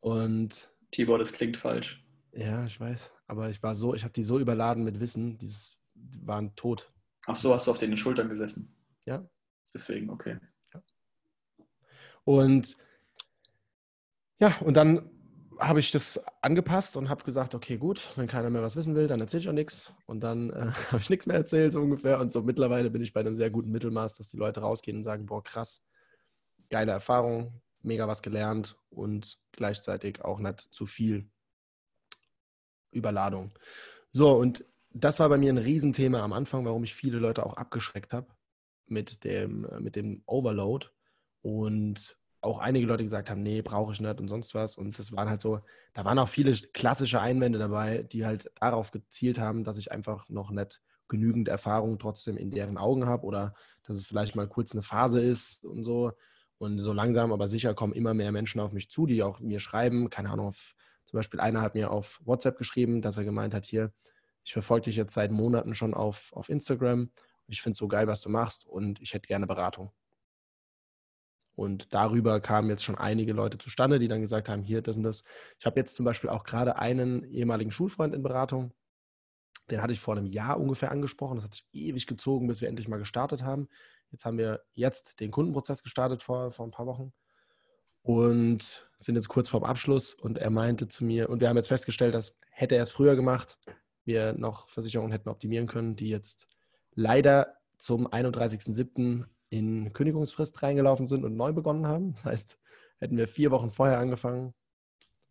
Und 0.00 0.70
Tibor, 0.90 1.18
das 1.18 1.32
klingt 1.32 1.56
falsch. 1.56 2.04
ja, 2.32 2.64
ich 2.64 2.78
weiß, 2.78 3.12
aber 3.26 3.50
ich 3.50 3.62
war 3.62 3.74
so, 3.74 3.94
ich 3.94 4.04
habe 4.04 4.12
die 4.12 4.22
so 4.22 4.38
überladen 4.38 4.84
mit 4.84 5.00
Wissen, 5.00 5.38
dieses 5.38 5.78
die 5.94 6.26
waren 6.26 6.54
tot. 6.56 6.92
Ach 7.26 7.36
so, 7.36 7.54
hast 7.54 7.66
du 7.66 7.70
auf 7.70 7.78
den 7.78 7.96
Schultern 7.96 8.28
gesessen. 8.28 8.74
Ja. 9.06 9.24
Deswegen, 9.72 10.10
okay. 10.10 10.38
Und 12.24 12.76
ja, 14.38 14.56
und 14.58 14.76
dann 14.76 15.08
habe 15.58 15.80
ich 15.80 15.92
das 15.92 16.20
angepasst 16.40 16.96
und 16.96 17.08
habe 17.08 17.24
gesagt, 17.24 17.54
okay, 17.54 17.76
gut, 17.76 18.02
wenn 18.16 18.26
keiner 18.26 18.50
mehr 18.50 18.62
was 18.62 18.74
wissen 18.74 18.94
will, 18.96 19.06
dann 19.06 19.20
erzähle 19.20 19.42
ich 19.42 19.48
auch 19.48 19.52
nichts. 19.52 19.92
Und 20.06 20.20
dann 20.20 20.50
äh, 20.50 20.70
habe 20.90 20.98
ich 20.98 21.10
nichts 21.10 21.26
mehr 21.26 21.36
erzählt, 21.36 21.72
so 21.72 21.80
ungefähr. 21.80 22.18
Und 22.18 22.32
so 22.32 22.42
mittlerweile 22.42 22.90
bin 22.90 23.02
ich 23.02 23.12
bei 23.12 23.20
einem 23.20 23.36
sehr 23.36 23.50
guten 23.50 23.70
Mittelmaß, 23.70 24.16
dass 24.16 24.28
die 24.28 24.36
Leute 24.36 24.60
rausgehen 24.60 24.98
und 24.98 25.04
sagen, 25.04 25.26
boah, 25.26 25.42
krass, 25.42 25.80
geile 26.72 26.92
Erfahrung, 26.92 27.60
mega 27.82 28.08
was 28.08 28.22
gelernt 28.22 28.76
und 28.90 29.38
gleichzeitig 29.52 30.24
auch 30.24 30.40
nicht 30.40 30.60
zu 30.72 30.86
viel 30.86 31.28
Überladung. 32.90 33.50
So, 34.10 34.32
und 34.32 34.64
das 34.90 35.20
war 35.20 35.28
bei 35.28 35.38
mir 35.38 35.52
ein 35.52 35.58
Riesenthema 35.58 36.20
am 36.20 36.32
Anfang, 36.32 36.64
warum 36.64 36.82
ich 36.82 36.94
viele 36.94 37.18
Leute 37.18 37.44
auch 37.44 37.54
abgeschreckt 37.54 38.12
habe 38.12 38.26
mit 38.86 39.22
dem, 39.24 39.66
äh, 39.66 39.80
mit 39.80 39.96
dem 39.96 40.22
Overload. 40.26 40.86
Und 41.42 42.16
auch 42.40 42.58
einige 42.58 42.86
Leute 42.86 43.02
gesagt 43.04 43.30
haben, 43.30 43.42
nee, 43.42 43.62
brauche 43.62 43.92
ich 43.92 44.00
nicht 44.00 44.18
und 44.18 44.28
sonst 44.28 44.54
was. 44.54 44.76
Und 44.76 44.98
das 44.98 45.12
waren 45.12 45.28
halt 45.28 45.40
so, 45.40 45.60
da 45.92 46.04
waren 46.04 46.18
auch 46.18 46.28
viele 46.28 46.52
klassische 46.72 47.20
Einwände 47.20 47.58
dabei, 47.58 48.02
die 48.02 48.24
halt 48.24 48.50
darauf 48.60 48.90
gezielt 48.90 49.38
haben, 49.38 49.64
dass 49.64 49.76
ich 49.76 49.92
einfach 49.92 50.28
noch 50.28 50.50
nicht 50.50 50.80
genügend 51.08 51.48
Erfahrung 51.48 51.98
trotzdem 51.98 52.36
in 52.38 52.50
deren 52.50 52.78
Augen 52.78 53.06
habe 53.06 53.26
oder 53.26 53.54
dass 53.84 53.96
es 53.96 54.06
vielleicht 54.06 54.34
mal 54.34 54.48
kurz 54.48 54.72
eine 54.72 54.82
Phase 54.82 55.20
ist 55.20 55.64
und 55.64 55.84
so. 55.84 56.12
Und 56.62 56.78
so 56.78 56.92
langsam, 56.92 57.32
aber 57.32 57.48
sicher 57.48 57.74
kommen 57.74 57.92
immer 57.92 58.14
mehr 58.14 58.30
Menschen 58.30 58.60
auf 58.60 58.70
mich 58.70 58.88
zu, 58.88 59.04
die 59.04 59.24
auch 59.24 59.40
mir 59.40 59.58
schreiben. 59.58 60.10
Keine 60.10 60.30
Ahnung, 60.30 60.46
auf, 60.46 60.76
zum 61.06 61.16
Beispiel 61.16 61.40
einer 61.40 61.60
hat 61.60 61.74
mir 61.74 61.90
auf 61.90 62.20
WhatsApp 62.24 62.56
geschrieben, 62.56 63.02
dass 63.02 63.16
er 63.16 63.24
gemeint 63.24 63.52
hat, 63.52 63.64
hier, 63.64 63.92
ich 64.44 64.52
verfolge 64.52 64.84
dich 64.84 64.94
jetzt 64.94 65.12
seit 65.12 65.32
Monaten 65.32 65.74
schon 65.74 65.92
auf, 65.92 66.32
auf 66.34 66.48
Instagram. 66.48 67.10
Ich 67.48 67.62
finde 67.62 67.72
es 67.72 67.78
so 67.78 67.88
geil, 67.88 68.06
was 68.06 68.20
du 68.20 68.28
machst 68.28 68.64
und 68.64 69.00
ich 69.00 69.12
hätte 69.12 69.26
gerne 69.26 69.48
Beratung. 69.48 69.90
Und 71.56 71.92
darüber 71.94 72.40
kamen 72.40 72.70
jetzt 72.70 72.84
schon 72.84 72.96
einige 72.96 73.32
Leute 73.32 73.58
zustande, 73.58 73.98
die 73.98 74.06
dann 74.06 74.20
gesagt 74.20 74.48
haben, 74.48 74.62
hier, 74.62 74.82
das 74.82 74.96
und 74.96 75.02
das. 75.02 75.24
Ich 75.58 75.66
habe 75.66 75.80
jetzt 75.80 75.96
zum 75.96 76.04
Beispiel 76.04 76.30
auch 76.30 76.44
gerade 76.44 76.76
einen 76.76 77.24
ehemaligen 77.24 77.72
Schulfreund 77.72 78.14
in 78.14 78.22
Beratung. 78.22 78.72
Den 79.70 79.80
hatte 79.80 79.92
ich 79.92 80.00
vor 80.00 80.16
einem 80.16 80.26
Jahr 80.26 80.60
ungefähr 80.60 80.90
angesprochen. 80.90 81.36
Das 81.36 81.44
hat 81.44 81.54
sich 81.54 81.66
ewig 81.72 82.06
gezogen, 82.06 82.48
bis 82.48 82.60
wir 82.60 82.68
endlich 82.68 82.88
mal 82.88 82.98
gestartet 82.98 83.42
haben. 83.42 83.68
Jetzt 84.10 84.24
haben 84.24 84.38
wir 84.38 84.62
jetzt 84.72 85.20
den 85.20 85.30
Kundenprozess 85.30 85.82
gestartet 85.82 86.22
vor, 86.22 86.50
vor 86.50 86.66
ein 86.66 86.70
paar 86.70 86.86
Wochen 86.86 87.12
und 88.02 88.88
sind 88.98 89.14
jetzt 89.14 89.28
kurz 89.28 89.48
vorm 89.48 89.64
Abschluss. 89.64 90.14
Und 90.14 90.38
er 90.38 90.50
meinte 90.50 90.88
zu 90.88 91.04
mir, 91.04 91.30
und 91.30 91.40
wir 91.40 91.48
haben 91.48 91.56
jetzt 91.56 91.68
festgestellt, 91.68 92.14
dass 92.14 92.38
hätte 92.50 92.74
er 92.74 92.82
es 92.82 92.90
früher 92.90 93.16
gemacht, 93.16 93.58
wir 94.04 94.34
noch 94.34 94.68
Versicherungen 94.68 95.12
hätten 95.12 95.28
optimieren 95.28 95.66
können, 95.66 95.96
die 95.96 96.08
jetzt 96.08 96.48
leider 96.94 97.56
zum 97.78 98.06
31.07. 98.08 99.24
in 99.48 99.92
Kündigungsfrist 99.92 100.62
reingelaufen 100.62 101.06
sind 101.06 101.24
und 101.24 101.36
neu 101.36 101.52
begonnen 101.52 101.86
haben. 101.86 102.14
Das 102.14 102.24
heißt, 102.24 102.58
hätten 102.98 103.16
wir 103.16 103.28
vier 103.28 103.50
Wochen 103.50 103.70
vorher 103.70 103.98
angefangen, 103.98 104.54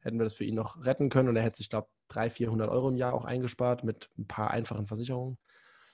hätten 0.01 0.19
wir 0.19 0.23
das 0.23 0.33
für 0.33 0.43
ihn 0.43 0.55
noch 0.55 0.83
retten 0.85 1.09
können 1.09 1.29
und 1.29 1.35
er 1.35 1.43
hätte 1.43 1.57
sich, 1.57 1.69
glaube 1.69 1.87
ich, 1.89 2.13
300, 2.15 2.33
400 2.33 2.69
Euro 2.69 2.89
im 2.89 2.97
Jahr 2.97 3.13
auch 3.13 3.25
eingespart 3.25 3.83
mit 3.83 4.09
ein 4.17 4.27
paar 4.27 4.51
einfachen 4.51 4.87
Versicherungen. 4.87 5.37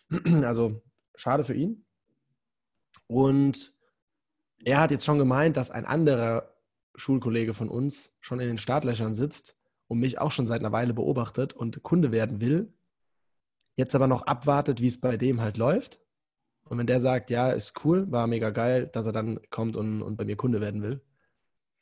Also 0.43 0.81
schade 1.15 1.43
für 1.43 1.53
ihn. 1.53 1.85
Und 3.07 3.73
er 4.63 4.79
hat 4.79 4.91
jetzt 4.91 5.05
schon 5.05 5.17
gemeint, 5.17 5.57
dass 5.57 5.71
ein 5.71 5.85
anderer 5.85 6.53
Schulkollege 6.95 7.53
von 7.53 7.69
uns 7.69 8.15
schon 8.19 8.39
in 8.39 8.47
den 8.47 8.57
Startlöchern 8.57 9.13
sitzt 9.13 9.55
und 9.87 9.99
mich 9.99 10.19
auch 10.19 10.31
schon 10.31 10.47
seit 10.47 10.61
einer 10.61 10.71
Weile 10.71 10.93
beobachtet 10.93 11.53
und 11.53 11.83
Kunde 11.83 12.11
werden 12.11 12.41
will, 12.41 12.73
jetzt 13.75 13.95
aber 13.95 14.07
noch 14.07 14.23
abwartet, 14.23 14.81
wie 14.81 14.87
es 14.87 14.99
bei 14.99 15.17
dem 15.17 15.41
halt 15.41 15.57
läuft. 15.57 16.01
Und 16.63 16.77
wenn 16.77 16.87
der 16.87 16.99
sagt, 16.99 17.29
ja, 17.29 17.51
ist 17.51 17.85
cool, 17.85 18.11
war 18.11 18.27
mega 18.27 18.49
geil, 18.49 18.89
dass 18.91 19.05
er 19.05 19.13
dann 19.13 19.39
kommt 19.49 19.77
und, 19.77 20.01
und 20.01 20.17
bei 20.17 20.25
mir 20.25 20.35
Kunde 20.35 20.59
werden 20.59 20.81
will. 20.81 21.01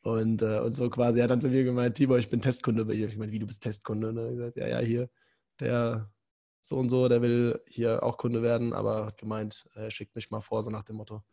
Und, 0.05 0.43
äh, 0.43 0.59
und 0.59 0.77
so 0.77 0.87
quasi, 0.91 1.19
er 1.19 1.23
hat 1.23 1.31
dann 1.31 1.41
zu 1.41 1.49
mir 1.49 1.63
gemeint, 1.63 1.97
Tibor, 1.97 2.19
ich 2.19 2.29
bin 2.29 2.39
Testkunde 2.39 2.85
bei 2.85 2.93
dir. 2.93 3.07
Ich 3.07 3.17
meine, 3.17 3.31
wie 3.31 3.39
du 3.39 3.47
bist 3.47 3.63
Testkunde? 3.63 4.09
Hat 4.09 4.17
er 4.17 4.29
gesagt, 4.29 4.57
ja, 4.57 4.67
ja, 4.67 4.77
hier, 4.77 5.09
der 5.59 6.11
so 6.61 6.77
und 6.77 6.89
so, 6.89 7.09
der 7.09 7.23
will 7.23 7.59
hier 7.65 8.03
auch 8.03 8.17
Kunde 8.19 8.43
werden, 8.43 8.71
aber 8.73 9.07
hat 9.07 9.17
gemeint, 9.17 9.67
er 9.73 9.89
schickt 9.89 10.15
mich 10.15 10.29
mal 10.29 10.41
vor, 10.41 10.61
so 10.61 10.69
nach 10.69 10.83
dem 10.83 10.97
Motto. 10.97 11.23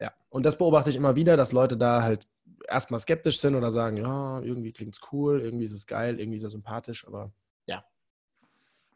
Ja, 0.00 0.10
und 0.30 0.46
das 0.46 0.56
beobachte 0.56 0.88
ich 0.88 0.96
immer 0.96 1.16
wieder, 1.16 1.36
dass 1.36 1.52
Leute 1.52 1.76
da 1.76 2.02
halt 2.02 2.26
erstmal 2.66 2.98
skeptisch 2.98 3.40
sind 3.40 3.56
oder 3.56 3.70
sagen, 3.70 3.98
ja, 3.98 4.40
irgendwie 4.40 4.72
klingt 4.72 4.94
es 4.94 5.12
cool, 5.12 5.42
irgendwie 5.42 5.66
ist 5.66 5.72
es 5.72 5.86
geil, 5.86 6.18
irgendwie 6.18 6.38
ist 6.38 6.44
er 6.44 6.50
sympathisch, 6.50 7.06
aber 7.06 7.34
ja, 7.66 7.84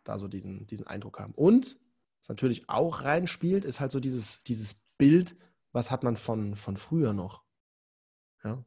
da 0.04 0.18
so 0.18 0.26
diesen, 0.26 0.66
diesen 0.66 0.86
Eindruck 0.86 1.18
haben. 1.18 1.34
Und 1.34 1.78
was 2.20 2.30
natürlich 2.30 2.70
auch 2.70 3.02
reinspielt, 3.02 3.66
ist 3.66 3.78
halt 3.78 3.90
so 3.90 4.00
dieses, 4.00 4.42
dieses 4.42 4.80
Bild, 4.96 5.36
was 5.72 5.90
hat 5.90 6.02
man 6.02 6.16
von, 6.16 6.56
von 6.56 6.78
früher 6.78 7.12
noch? 7.12 7.42
Ja. 8.42 8.64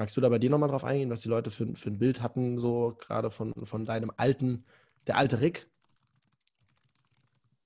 Magst 0.00 0.16
du 0.16 0.22
da 0.22 0.30
bei 0.30 0.38
dir 0.38 0.48
nochmal 0.48 0.70
drauf 0.70 0.82
eingehen, 0.82 1.10
was 1.10 1.20
die 1.20 1.28
Leute 1.28 1.50
für, 1.50 1.76
für 1.76 1.90
ein 1.90 1.98
Bild 1.98 2.22
hatten, 2.22 2.58
so 2.58 2.96
gerade 3.00 3.30
von, 3.30 3.52
von 3.66 3.84
deinem 3.84 4.10
alten, 4.16 4.64
der 5.06 5.18
alte 5.18 5.42
Rick? 5.42 5.68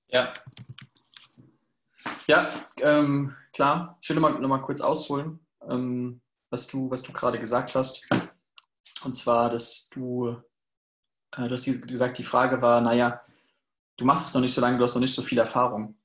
Ja. 0.09 0.33
Ja, 2.26 2.50
ähm, 2.79 3.37
klar. 3.53 3.99
Ich 4.03 4.09
will 4.09 4.17
nochmal 4.17 4.33
noch 4.41 4.49
mal 4.49 4.59
kurz 4.59 4.81
ausholen, 4.81 5.47
ähm, 5.71 6.21
was 6.50 6.67
du, 6.67 6.91
was 6.91 7.05
du 7.05 7.12
gerade 7.12 7.38
gesagt 7.38 7.73
hast. 7.76 8.09
Und 9.05 9.14
zwar, 9.14 9.49
dass 9.49 9.88
du, 9.91 10.31
äh, 11.37 11.47
du 11.47 11.50
hast 11.50 11.87
gesagt, 11.87 12.19
die 12.19 12.25
Frage 12.25 12.61
war, 12.61 12.81
naja, 12.81 13.21
du 13.97 14.05
machst 14.05 14.26
es 14.26 14.35
noch 14.35 14.41
nicht 14.41 14.55
so 14.55 14.61
lange, 14.61 14.76
du 14.76 14.83
hast 14.83 14.97
noch 14.97 15.00
nicht 15.00 15.14
so 15.14 15.23
viel 15.23 15.38
Erfahrung. 15.38 15.97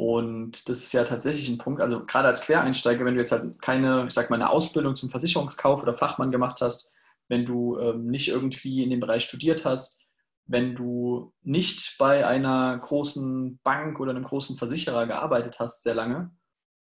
Und 0.00 0.66
das 0.66 0.78
ist 0.78 0.92
ja 0.94 1.04
tatsächlich 1.04 1.50
ein 1.50 1.58
Punkt, 1.58 1.82
also 1.82 2.06
gerade 2.06 2.26
als 2.26 2.40
Quereinsteiger, 2.40 3.04
wenn 3.04 3.16
du 3.16 3.20
jetzt 3.20 3.32
halt 3.32 3.60
keine, 3.60 4.06
ich 4.06 4.14
sag 4.14 4.30
mal, 4.30 4.36
eine 4.36 4.48
Ausbildung 4.48 4.96
zum 4.96 5.10
Versicherungskauf 5.10 5.82
oder 5.82 5.94
Fachmann 5.94 6.30
gemacht 6.30 6.62
hast, 6.62 6.96
wenn 7.28 7.44
du 7.44 7.78
ähm, 7.78 8.06
nicht 8.06 8.28
irgendwie 8.28 8.82
in 8.82 8.88
dem 8.88 9.00
Bereich 9.00 9.24
studiert 9.24 9.66
hast, 9.66 10.10
wenn 10.46 10.74
du 10.74 11.34
nicht 11.42 11.98
bei 11.98 12.26
einer 12.26 12.78
großen 12.78 13.60
Bank 13.62 14.00
oder 14.00 14.12
einem 14.12 14.24
großen 14.24 14.56
Versicherer 14.56 15.06
gearbeitet 15.06 15.60
hast 15.60 15.82
sehr 15.82 15.94
lange 15.94 16.30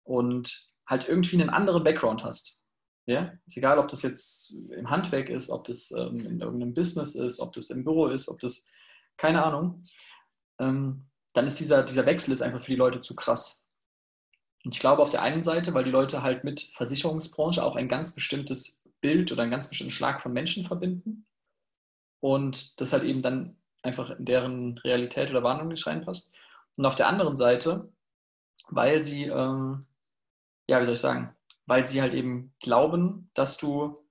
und 0.04 0.76
halt 0.86 1.08
irgendwie 1.08 1.42
einen 1.42 1.50
anderen 1.50 1.84
Background 1.84 2.24
hast. 2.24 2.64
Ja, 3.08 3.34
ist 3.48 3.58
egal, 3.58 3.80
ob 3.80 3.88
das 3.88 4.04
jetzt 4.04 4.54
im 4.70 4.92
Handwerk 4.92 5.30
ist, 5.30 5.50
ob 5.50 5.66
das 5.66 5.90
ähm, 5.90 6.20
in 6.20 6.40
irgendeinem 6.40 6.76
Business 6.76 7.16
ist, 7.16 7.40
ob 7.40 7.54
das 7.54 7.72
im 7.72 7.84
Büro 7.84 8.10
ist, 8.10 8.30
ob 8.30 8.40
das, 8.42 8.68
keine 9.18 9.44
Ahnung, 9.44 9.82
ähm, 10.60 11.08
dann 11.38 11.48
ist 11.48 11.60
dieser, 11.60 11.84
dieser 11.84 12.06
Wechsel 12.08 12.34
ist 12.34 12.42
einfach 12.42 12.62
für 12.62 12.72
die 12.72 12.78
Leute 12.78 13.02
zu 13.02 13.16
krass. 13.16 13.70
Und 14.66 14.74
ich 14.74 14.80
glaube 14.80 15.04
auf 15.04 15.12
der 15.12 15.22
einen 15.22 15.44
Seite, 15.44 15.74
weil 15.74 15.84
die 15.84 15.92
Leute 15.92 16.24
halt 16.24 16.44
mit 16.44 16.62
Versicherungsbranche 16.62 17.64
auch 17.64 17.76
ein 17.76 17.88
ganz 17.88 18.16
bestimmtes 18.16 18.84
Bild 19.02 19.32
oder 19.32 19.44
einen 19.44 19.52
ganz 19.52 19.70
bestimmten 19.70 19.94
Schlag 19.94 20.22
von 20.22 20.34
Menschen 20.34 20.66
verbinden 20.66 21.28
und 22.20 22.82
das 22.82 22.92
halt 22.92 23.04
eben 23.04 23.22
dann 23.22 23.56
einfach 23.84 24.10
in 24.10 24.26
deren 24.26 24.78
Realität 24.80 25.30
oder 25.30 25.44
Wahrnehmung 25.44 25.70
nicht 25.74 25.86
reinpasst. 25.86 26.36
Und 26.76 26.86
auf 26.86 26.96
der 26.96 27.08
anderen 27.08 27.36
Seite, 27.36 27.88
weil 28.70 29.06
sie, 29.06 29.26
ähm, 29.26 29.86
ja, 30.68 30.82
wie 30.82 30.86
soll 30.86 30.96
ich 30.96 31.00
sagen, 31.00 31.36
weil 31.68 31.86
sie 31.86 32.02
halt 32.02 32.14
eben 32.14 32.54
glauben, 32.62 33.30
dass 33.36 33.58
du, 33.58 34.04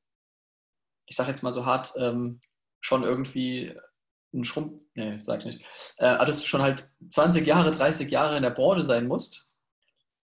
ich 1.06 1.16
sage 1.16 1.30
jetzt 1.30 1.42
mal 1.42 1.52
so 1.52 1.66
hart, 1.66 1.92
ähm, 1.96 2.40
schon 2.80 3.02
irgendwie 3.02 3.74
ein 4.36 4.44
Schrumpf, 4.44 4.80
nee, 4.94 5.16
sag 5.16 5.40
ich 5.40 5.46
nicht, 5.46 5.64
äh, 5.98 6.24
dass 6.24 6.40
du 6.40 6.46
schon 6.46 6.62
halt 6.62 6.88
20 7.10 7.46
Jahre, 7.46 7.70
30 7.70 8.10
Jahre 8.10 8.36
in 8.36 8.42
der 8.42 8.50
Branche 8.50 8.84
sein 8.84 9.06
musst 9.06 9.60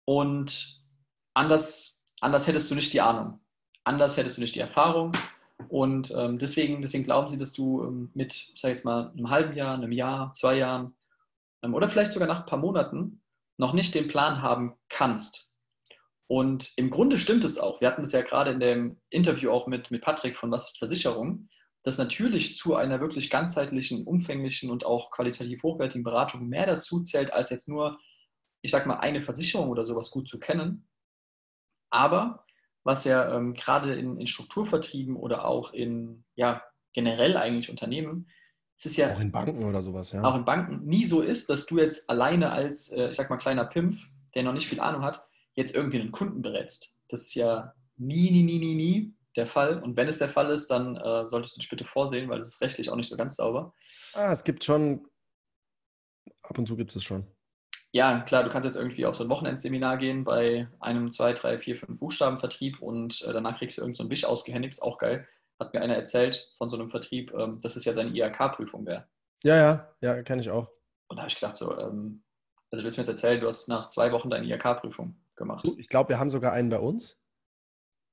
und 0.06 0.82
anders, 1.34 2.04
anders 2.22 2.48
hättest 2.48 2.72
du 2.72 2.76
nicht 2.76 2.94
die 2.94 3.02
Ahnung, 3.02 3.40
anders 3.84 4.18
hättest 4.18 4.38
du 4.38 4.42
nicht 4.42 4.56
die 4.56 4.62
Erfahrung 4.62 5.12
und 5.70 6.14
ähm, 6.16 6.38
deswegen, 6.38 6.82
deswegen 6.82 7.04
glauben 7.04 7.28
sie, 7.28 7.38
dass 7.38 7.54
du 7.54 7.84
ähm, 7.84 8.12
mit, 8.14 8.34
ich 8.34 8.62
jetzt 8.62 8.86
mal, 8.86 9.12
einem 9.12 9.30
halben 9.30 9.56
Jahr, 9.56 9.74
einem 9.74 9.92
Jahr, 9.92 10.32
zwei 10.34 10.58
Jahren 10.58 10.96
ähm, 11.64 11.74
oder 11.74 11.90
vielleicht 11.90 12.12
sogar 12.12 12.28
nach 12.28 12.42
ein 12.42 12.46
paar 12.46 12.60
Monaten 12.60 13.22
noch 13.58 13.74
nicht 13.74 13.96
den 13.96 14.08
Plan 14.08 14.42
haben 14.42 14.76
kannst. 14.90 15.56
Und 16.28 16.74
im 16.76 16.90
Grunde 16.90 17.18
stimmt 17.18 17.44
es 17.44 17.58
auch. 17.58 17.82
Wir 17.82 17.88
hatten 17.88 18.04
es 18.04 18.12
ja 18.12 18.22
gerade 18.22 18.52
in 18.52 18.60
dem 18.60 19.02
Interview 19.10 19.50
auch 19.50 19.66
mit, 19.66 19.92
mit 19.92 20.02
Patrick 20.02 20.38
von 20.38 20.52
Was 20.52 20.68
ist 20.68 20.78
Versicherung, 20.78 21.50
dass 21.88 21.98
natürlich 21.98 22.58
zu 22.58 22.76
einer 22.76 23.00
wirklich 23.00 23.30
ganzheitlichen, 23.30 24.06
umfänglichen 24.06 24.70
und 24.72 24.86
auch 24.86 25.10
qualitativ 25.10 25.64
hochwertigen 25.64 26.04
Beratung 26.04 26.50
mehr 26.50 26.66
dazu 26.66 27.00
zählt, 27.00 27.32
als 27.32 27.50
jetzt 27.50 27.70
nur, 27.70 27.98
ich 28.62 28.72
sag 28.72 28.88
mal, 28.88 28.98
eine 28.98 29.22
Versicherung 29.22 29.70
oder 29.70 29.86
sowas 29.86 30.12
gut 30.12 30.28
zu 30.28 30.38
kennen. 30.38 30.90
Aber 31.90 32.44
was 32.84 33.06
ja 33.06 33.34
ähm, 33.34 33.54
gerade 33.54 33.96
in, 33.96 34.20
in, 34.20 34.28
Strukturvertrieben 34.28 35.16
oder 35.16 35.46
auch 35.46 35.72
in, 35.72 36.26
ja, 36.36 36.62
generell 36.92 37.38
eigentlich 37.38 37.70
Unternehmen, 37.70 38.30
es 38.76 38.88
ist 38.88 38.98
ja 38.98 39.14
auch 39.14 39.22
in 39.22 39.32
Banken 39.32 39.64
oder 39.64 39.82
sowas, 39.82 40.12
ja. 40.12 40.22
Auch 40.24 40.36
in 40.36 40.44
Banken 40.44 40.86
nie 40.86 41.06
so 41.06 41.22
ist, 41.22 41.50
dass 41.50 41.68
du 41.68 41.78
jetzt 41.78 42.10
alleine 42.10 42.52
als, 42.52 42.92
äh, 42.92 43.12
ich 43.12 43.16
sag 43.16 43.30
mal, 43.30 43.38
kleiner 43.38 43.64
Pimpf, 43.64 44.06
der 44.36 44.44
noch 44.44 44.52
nicht 44.52 44.68
viel 44.68 44.82
Ahnung 44.82 45.04
hat, 45.04 45.26
jetzt 45.54 45.74
irgendwie 45.74 46.02
einen 46.02 46.12
Kunden 46.12 46.42
berätst. 46.42 47.02
Das 47.08 47.22
ist 47.22 47.36
ja 47.36 47.74
nie, 47.96 48.30
nie, 48.30 48.44
nie, 48.44 48.60
nie, 48.60 48.76
nie 48.76 49.17
der 49.38 49.46
Fall. 49.46 49.82
Und 49.82 49.96
wenn 49.96 50.08
es 50.08 50.18
der 50.18 50.30
Fall 50.30 50.50
ist, 50.52 50.70
dann 50.70 50.98
äh, 50.98 51.28
solltest 51.28 51.56
du 51.56 51.62
dich 51.62 51.70
bitte 51.70 51.86
vorsehen, 51.86 52.30
weil 52.30 52.40
es 52.40 52.50
ist 52.50 52.62
rechtlich 52.62 52.90
auch 52.90 52.96
nicht 52.96 53.10
so 53.10 53.16
ganz 53.16 53.38
sauber. 53.38 53.74
Ah, 54.14 54.32
es 54.32 54.44
gibt 54.44 54.64
schon, 54.64 55.08
ab 56.42 56.58
und 56.58 56.68
zu 56.68 56.76
gibt 56.76 56.96
es 56.96 57.04
schon. 57.04 57.26
Ja, 57.94 58.20
klar, 58.22 58.44
du 58.44 58.50
kannst 58.50 58.66
jetzt 58.66 58.76
irgendwie 58.76 59.06
auf 59.06 59.16
so 59.16 59.24
ein 59.24 59.30
Wochenendseminar 59.30 59.98
gehen 59.98 60.24
bei 60.24 60.68
einem, 60.80 61.10
zwei, 61.12 61.34
drei, 61.34 61.58
vier, 61.58 61.78
fünf 61.78 62.00
Buchstabenvertrieb 62.00 62.82
und 62.82 63.22
äh, 63.22 63.32
danach 63.32 63.58
kriegst 63.58 63.78
du 63.78 63.82
irgendeinen 63.82 64.08
so 64.08 64.12
Wisch 64.12 64.26
ausgehändigt, 64.26 64.74
ist 64.74 64.82
auch 64.82 64.98
geil. 64.98 65.28
Hat 65.60 65.74
mir 65.74 65.82
einer 65.82 65.96
erzählt 65.96 66.52
von 66.58 66.70
so 66.70 66.78
einem 66.78 66.90
Vertrieb, 66.90 67.34
ähm, 67.34 67.62
dass 67.62 67.76
es 67.76 67.86
ja 67.86 67.94
seine 67.94 68.12
IHK-Prüfung 68.12 68.86
wäre. 68.86 69.08
Ja, 69.44 69.56
ja, 69.56 69.96
ja, 70.02 70.22
kenne 70.24 70.42
ich 70.42 70.50
auch. 70.50 70.70
Und 71.08 71.18
da 71.18 71.24
habe 71.24 71.32
ich 71.32 71.40
gedacht, 71.40 71.56
so, 71.56 71.78
ähm, 71.78 72.24
also 72.72 72.82
du 72.82 72.84
willst 72.84 72.98
mir 72.98 73.04
jetzt 73.04 73.10
erzählen, 73.10 73.40
du 73.40 73.48
hast 73.48 73.70
nach 73.70 73.88
zwei 73.88 74.12
Wochen 74.12 74.30
deine 74.30 74.46
IHK-Prüfung 74.46 75.16
gemacht. 75.36 75.66
Ich 75.78 75.88
glaube, 75.88 76.10
wir 76.10 76.20
haben 76.20 76.30
sogar 76.30 76.52
einen 76.52 76.70
bei 76.70 76.80
uns, 76.80 77.20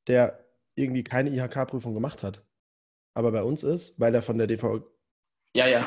der 0.07 0.44
irgendwie 0.77 1.05
keine 1.05 1.31
IHK-Prüfung 1.31 1.95
gemacht 1.95 2.23
hat. 2.23 2.43
Aber 3.15 3.31
bei 3.33 3.43
uns 3.43 3.63
ist, 3.63 3.99
weil 4.01 4.15
er 4.15 4.23
von 4.23 4.39
der 4.39 4.47
DV. 4.47 4.83
Ja, 5.55 5.67
ja. 5.69 5.87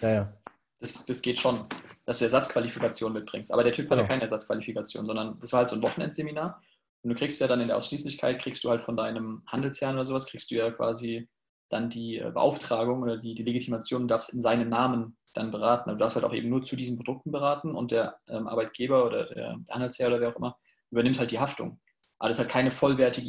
Ja, 0.00 0.10
ja. 0.10 0.32
Das, 0.80 1.06
das 1.06 1.22
geht 1.22 1.38
schon, 1.38 1.66
dass 2.04 2.18
du 2.18 2.24
Ersatzqualifikation 2.24 3.12
mitbringst. 3.12 3.52
Aber 3.52 3.64
der 3.64 3.72
Typ 3.72 3.90
hatte 3.90 4.02
genau. 4.02 4.08
keine 4.08 4.22
Ersatzqualifikation, 4.22 5.06
sondern 5.06 5.38
das 5.40 5.52
war 5.52 5.60
halt 5.60 5.68
so 5.68 5.76
ein 5.76 5.82
Wochenendseminar. 5.82 6.62
Und 7.02 7.10
du 7.10 7.16
kriegst 7.16 7.40
ja 7.40 7.46
dann 7.46 7.60
in 7.60 7.68
der 7.68 7.76
Ausschließlichkeit, 7.76 8.40
kriegst 8.40 8.64
du 8.64 8.70
halt 8.70 8.82
von 8.82 8.96
deinem 8.96 9.42
Handelsherrn 9.46 9.94
oder 9.94 10.06
sowas, 10.06 10.26
kriegst 10.26 10.50
du 10.50 10.56
ja 10.56 10.70
quasi 10.70 11.28
dann 11.68 11.90
die 11.90 12.18
äh, 12.18 12.30
Beauftragung 12.30 13.02
oder 13.02 13.18
die, 13.18 13.34
die 13.34 13.42
Legitimation 13.42 14.02
und 14.02 14.08
darfst 14.08 14.32
in 14.32 14.42
seinem 14.42 14.68
Namen 14.68 15.16
dann 15.34 15.50
beraten. 15.50 15.90
Du 15.90 15.96
darfst 15.96 16.16
halt 16.16 16.24
auch 16.24 16.34
eben 16.34 16.48
nur 16.48 16.64
zu 16.64 16.76
diesen 16.76 16.96
Produkten 16.96 17.30
beraten 17.30 17.74
und 17.74 17.92
der 17.92 18.18
ähm, 18.28 18.48
Arbeitgeber 18.48 19.04
oder 19.04 19.26
der, 19.26 19.56
der 19.56 19.74
Handelsherr 19.74 20.08
oder 20.08 20.20
wer 20.20 20.30
auch 20.30 20.36
immer 20.36 20.56
übernimmt 20.90 21.18
halt 21.18 21.30
die 21.30 21.38
Haftung. 21.38 21.80
Aber 22.18 22.28
das 22.28 22.38
ist 22.38 22.40
halt 22.40 22.50
keine 22.50 22.70
vollwertige 22.70 23.28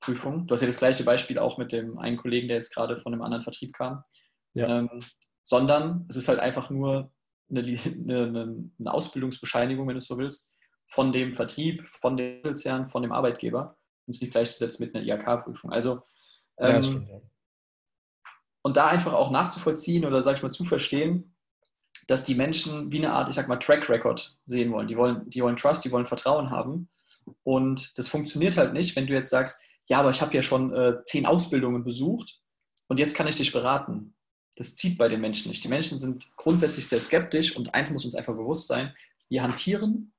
IHK-Prüfung. 0.00 0.46
Du 0.46 0.52
hast 0.52 0.60
ja 0.60 0.66
das 0.66 0.78
gleiche 0.78 1.04
Beispiel 1.04 1.38
auch 1.38 1.58
mit 1.58 1.72
dem 1.72 1.98
einen 1.98 2.16
Kollegen, 2.16 2.48
der 2.48 2.56
jetzt 2.56 2.74
gerade 2.74 2.98
von 2.98 3.12
einem 3.12 3.22
anderen 3.22 3.42
Vertrieb 3.42 3.72
kam. 3.72 4.02
Ja. 4.54 4.80
Ähm, 4.80 4.90
sondern 5.42 6.06
es 6.08 6.16
ist 6.16 6.28
halt 6.28 6.40
einfach 6.40 6.70
nur 6.70 7.12
eine, 7.50 7.60
eine, 7.60 8.64
eine, 8.78 8.94
Ausbildungsbescheinigung, 8.94 9.86
wenn 9.86 9.94
du 9.94 9.98
es 9.98 10.06
so 10.06 10.18
willst, 10.18 10.56
von 10.86 11.12
dem 11.12 11.32
Vertrieb, 11.32 11.88
von 11.88 12.16
dem 12.16 12.36
Handelsherrn, 12.36 12.86
von 12.86 13.02
dem 13.02 13.12
Arbeitgeber 13.12 13.76
und 14.06 14.10
es 14.10 14.16
ist 14.16 14.22
nicht 14.22 14.32
gleichzusetzen 14.32 14.86
mit 14.86 14.94
einer 14.94 15.04
IHK-Prüfung. 15.04 15.72
Also 15.72 16.02
ähm, 16.58 16.74
ja, 16.74 16.82
stimmt, 16.82 17.08
ja 17.08 17.20
und 18.62 18.76
da 18.76 18.88
einfach 18.88 19.12
auch 19.12 19.30
nachzuvollziehen 19.30 20.04
oder, 20.04 20.22
sag 20.22 20.36
ich 20.36 20.42
mal, 20.42 20.50
zu 20.50 20.64
verstehen, 20.64 21.34
dass 22.06 22.24
die 22.24 22.34
Menschen 22.34 22.90
wie 22.92 22.98
eine 22.98 23.12
Art, 23.12 23.28
ich 23.28 23.34
sag 23.34 23.48
mal, 23.48 23.56
Track 23.56 23.88
Record 23.88 24.36
sehen 24.44 24.72
wollen. 24.72 24.88
Die 24.88 24.96
wollen, 24.96 25.28
die 25.30 25.42
wollen 25.42 25.56
Trust, 25.56 25.84
die 25.84 25.92
wollen 25.92 26.06
Vertrauen 26.06 26.50
haben. 26.50 26.88
Und 27.44 27.96
das 27.98 28.08
funktioniert 28.08 28.56
halt 28.56 28.72
nicht, 28.72 28.96
wenn 28.96 29.06
du 29.06 29.14
jetzt 29.14 29.30
sagst, 29.30 29.62
ja, 29.90 29.98
aber 29.98 30.10
ich 30.10 30.22
habe 30.22 30.34
ja 30.34 30.42
schon 30.42 30.72
äh, 30.72 31.02
zehn 31.04 31.26
Ausbildungen 31.26 31.82
besucht 31.82 32.40
und 32.88 32.98
jetzt 32.98 33.14
kann 33.14 33.26
ich 33.26 33.34
dich 33.34 33.52
beraten. 33.52 34.14
Das 34.56 34.76
zieht 34.76 34.96
bei 34.96 35.08
den 35.08 35.20
Menschen 35.20 35.48
nicht. 35.48 35.64
Die 35.64 35.68
Menschen 35.68 35.98
sind 35.98 36.36
grundsätzlich 36.36 36.86
sehr 36.86 37.00
skeptisch 37.00 37.56
und 37.56 37.74
eins 37.74 37.90
muss 37.90 38.04
uns 38.04 38.14
einfach 38.14 38.34
bewusst 38.34 38.68
sein, 38.68 38.94
wir 39.28 39.42
hantieren 39.42 40.12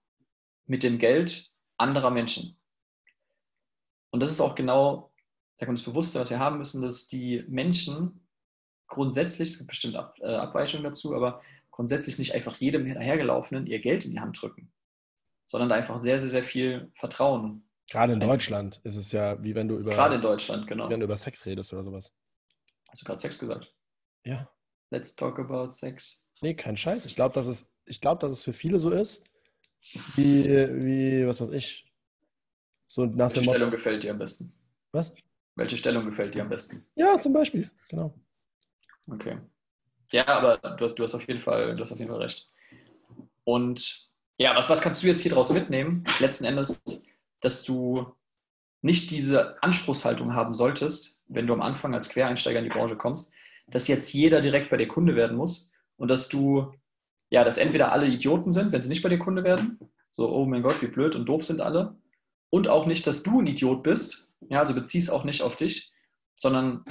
mit 0.66 0.84
dem 0.84 1.00
Geld 1.00 1.52
anderer 1.78 2.12
Menschen. 2.12 2.58
Und 4.10 4.20
das 4.20 4.32
ist 4.32 4.42
auch 4.42 4.56
genau 4.56 5.12
das 5.58 5.84
Bewusste, 5.84 6.20
was 6.20 6.30
wir 6.30 6.40
haben 6.40 6.58
müssen, 6.58 6.82
dass 6.82 7.08
die 7.08 7.46
Menschen 7.48 8.28
grundsätzlich, 8.88 9.50
es 9.50 9.58
gibt 9.58 9.70
bestimmt 9.70 9.96
Ab, 9.96 10.18
äh, 10.20 10.36
Abweichungen 10.36 10.84
dazu, 10.84 11.16
aber 11.16 11.42
grundsätzlich 11.70 12.18
nicht 12.20 12.36
einfach 12.36 12.58
jedem 12.58 12.94
dahergelaufenen 12.94 13.68
ihr 13.68 13.80
Geld 13.80 14.04
in 14.04 14.12
die 14.12 14.20
Hand 14.20 14.42
drücken, 14.42 14.70
sondern 15.46 15.70
da 15.70 15.76
einfach 15.76 16.02
sehr, 16.02 16.20
sehr, 16.20 16.30
sehr 16.30 16.44
viel 16.44 16.92
Vertrauen. 16.96 17.64
Gerade 17.92 18.14
in 18.14 18.22
Deutschland 18.22 18.80
ist 18.84 18.96
es 18.96 19.12
ja, 19.12 19.44
wie 19.44 19.54
wenn 19.54 19.68
du 19.68 19.78
über. 19.78 19.92
Gerade 19.92 20.16
in 20.16 20.22
Deutschland, 20.22 20.66
genau. 20.66 20.90
Wenn 20.90 21.02
du 21.02 21.06
über 21.06 21.18
Sex 21.18 21.46
redest 21.46 21.74
oder 21.74 21.84
sowas. 21.84 22.14
Hast 22.90 23.02
du 23.02 23.06
gerade 23.06 23.20
Sex 23.20 23.38
gesagt? 23.38 23.76
Ja. 24.24 24.50
Let's 24.92 25.14
talk 25.14 25.38
about 25.40 25.70
Sex. 25.72 26.26
Nee, 26.40 26.54
kein 26.54 26.78
Scheiß. 26.78 27.06
Ich 27.06 27.16
glaube, 27.16 27.36
dass 27.36 27.48
es, 27.48 27.74
dass 28.02 28.32
es 28.32 28.44
für 28.44 28.54
viele 28.54 28.80
so 28.80 28.92
ist, 28.92 29.26
wie, 30.16 30.46
wie 30.46 31.28
was 31.28 31.42
weiß 31.42 31.50
ich. 31.50 31.92
So 32.88 33.06
nach 33.06 33.30
Welche 33.30 33.42
dem 33.42 33.50
Stellung 33.50 33.72
gefällt 33.72 34.04
dir 34.04 34.12
am 34.12 34.20
besten? 34.20 34.54
Was? 34.94 35.14
Welche 35.56 35.78
Stellung 35.78 36.06
gefällt 36.06 36.34
dir 36.34 36.44
am 36.44 36.50
besten? 36.50 36.86
Ja, 36.96 37.20
zum 37.20 37.34
Beispiel, 37.34 37.70
genau. 37.90 38.14
Okay. 39.08 39.38
Ja, 40.14 40.28
aber 40.28 40.58
du 40.58 40.86
hast, 40.86 40.96
du 40.96 41.04
hast, 41.04 41.14
auf, 41.14 41.28
jeden 41.28 41.42
Fall, 41.42 41.76
du 41.76 41.84
hast 41.84 41.92
auf 41.92 42.00
jeden 42.00 42.12
Fall 42.12 42.22
recht. 42.22 42.50
Und 43.44 44.12
ja, 44.38 44.56
was, 44.56 44.70
was 44.70 44.82
kannst 44.82 45.04
du 45.04 45.08
jetzt 45.08 45.22
hier 45.22 45.32
draus 45.32 45.52
mitnehmen? 45.52 46.06
Letzten 46.20 46.46
Endes, 46.46 46.82
dass 47.42 47.64
du 47.64 48.14
nicht 48.82 49.12
diese 49.12 49.62
Anspruchshaltung 49.62 50.34
haben 50.34 50.54
solltest, 50.54 51.24
wenn 51.28 51.48
du 51.48 51.54
am 51.54 51.62
Anfang 51.62 51.94
als 51.94 52.10
Quereinsteiger 52.10 52.60
in 52.60 52.66
die 52.66 52.72
Branche 52.72 52.96
kommst, 52.96 53.32
dass 53.68 53.88
jetzt 53.88 54.12
jeder 54.14 54.42
direkt 54.42 54.70
bei 54.70 54.78
dir 54.78 54.88
Kunde 54.88 55.16
werden 55.16 55.38
muss 55.38 55.72
und 55.98 56.10
dass 56.10 56.30
du, 56.30 56.74
ja, 57.30 57.44
dass 57.44 57.58
entweder 57.58 57.92
alle 57.92 58.08
Idioten 58.08 58.52
sind, 58.52 58.72
wenn 58.72 58.82
sie 58.82 58.90
nicht 58.90 59.04
bei 59.04 59.10
dir 59.10 59.20
Kunde 59.20 59.44
werden, 59.44 59.80
so, 60.14 60.30
oh 60.30 60.46
mein 60.46 60.64
Gott, 60.64 60.82
wie 60.82 60.88
blöd 60.88 61.16
und 61.16 61.28
doof 61.28 61.44
sind 61.46 61.62
alle, 61.62 61.96
und 62.50 62.68
auch 62.68 62.86
nicht, 62.86 63.08
dass 63.08 63.24
du 63.24 63.40
ein 63.40 63.48
Idiot 63.48 63.84
bist, 63.84 64.36
ja, 64.50 64.60
also 64.60 64.74
beziehst 64.74 65.12
auch 65.12 65.24
nicht 65.24 65.42
auf 65.42 65.56
dich, 65.56 65.92
sondern 66.36 66.84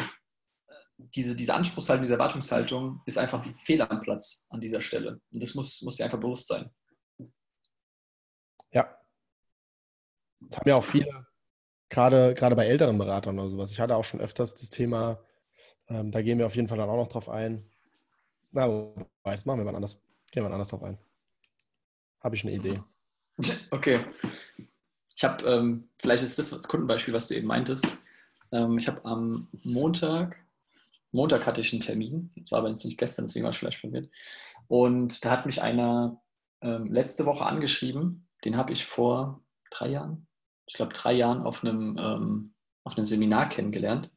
diese, 1.15 1.35
diese 1.35 1.55
Anspruchshaltung, 1.55 2.05
diese 2.05 2.15
Erwartungshaltung 2.15 3.03
ist 3.07 3.19
einfach 3.19 3.45
fehl 3.65 3.83
am 3.83 4.01
Platz 4.01 4.47
an 4.51 4.61
dieser 4.61 4.81
Stelle. 4.81 5.21
Und 5.33 5.43
das 5.43 5.55
muss, 5.55 5.83
muss 5.83 5.97
dir 5.97 6.05
einfach 6.05 6.21
bewusst 6.21 6.47
sein. 6.47 6.71
Ja. 8.73 9.00
Das 10.41 10.59
haben 10.59 10.69
ja 10.69 10.77
auch 10.77 10.85
viele, 10.85 11.27
gerade, 11.89 12.35
gerade 12.35 12.57
bei 12.57 12.67
älteren 12.67 12.99
Beratern 12.99 13.39
oder 13.39 13.51
sowas. 13.51 13.73
Ich 13.73 13.81
hatte 13.81 13.97
auch 13.97 14.05
schon 14.05 14.21
öfters 14.21 14.55
das 14.55 14.71
Thema, 14.71 15.21
ähm, 15.89 16.11
da 16.11 16.23
gehen 16.23 16.39
wir 16.39 16.47
auf 16.47 16.57
jeden 16.57 16.69
Fall 16.69 16.79
dann 16.79 16.89
auch 16.89 16.97
noch 16.97 17.09
drauf 17.09 17.29
ein. 17.29 17.65
Na, 18.53 18.69
wobei, 18.69 19.35
das 19.35 19.45
machen 19.45 19.59
wir 19.59 19.65
mal 19.65 19.75
anders. 19.75 20.01
Gehen 20.31 20.45
wir 20.45 20.51
anders 20.51 20.69
drauf 20.69 20.83
ein. 20.83 20.99
Habe 22.21 22.37
ich 22.37 22.45
eine 22.45 22.55
Idee. 22.55 22.81
Okay. 23.71 24.05
Ich 25.17 25.25
habe, 25.25 25.45
ähm, 25.47 25.89
vielleicht 25.99 26.23
ist 26.23 26.39
das 26.39 26.51
das 26.51 26.69
Kundenbeispiel, 26.69 27.15
was 27.15 27.27
du 27.27 27.35
eben 27.35 27.47
meintest. 27.47 27.87
Ähm, 28.53 28.77
ich 28.77 28.87
habe 28.87 29.03
am 29.05 29.49
Montag 29.65 30.45
Montag 31.13 31.47
hatte 31.47 31.61
ich 31.61 31.73
einen 31.73 31.83
Termin, 31.83 32.31
das 32.37 32.53
war 32.53 32.61
aber 32.61 32.71
jetzt 32.71 32.85
nicht 32.85 32.99
gestern, 32.99 33.27
deswegen 33.27 33.45
war 33.45 33.51
ich 33.51 33.59
vielleicht 33.59 33.81
verwirrt. 33.81 34.09
Und 34.69 35.25
da 35.25 35.31
hat 35.31 35.47
mich 35.47 35.61
einer 35.61 36.21
ähm, 36.61 36.87
letzte 36.87 37.27
Woche 37.27 37.45
angeschrieben, 37.45 38.29
den 38.45 38.57
habe 38.57 38.73
ich 38.73 38.85
vor 38.85 39.43
drei 39.71 39.89
Jahren, 39.89 40.27
ich 40.71 40.77
glaube 40.77 40.93
drei 40.93 41.13
Jahren 41.13 41.43
auf 41.43 41.65
einem, 41.65 41.99
ähm, 41.99 42.55
auf 42.85 42.97
einem 42.97 43.05
Seminar 43.05 43.49
kennengelernt. 43.49 44.13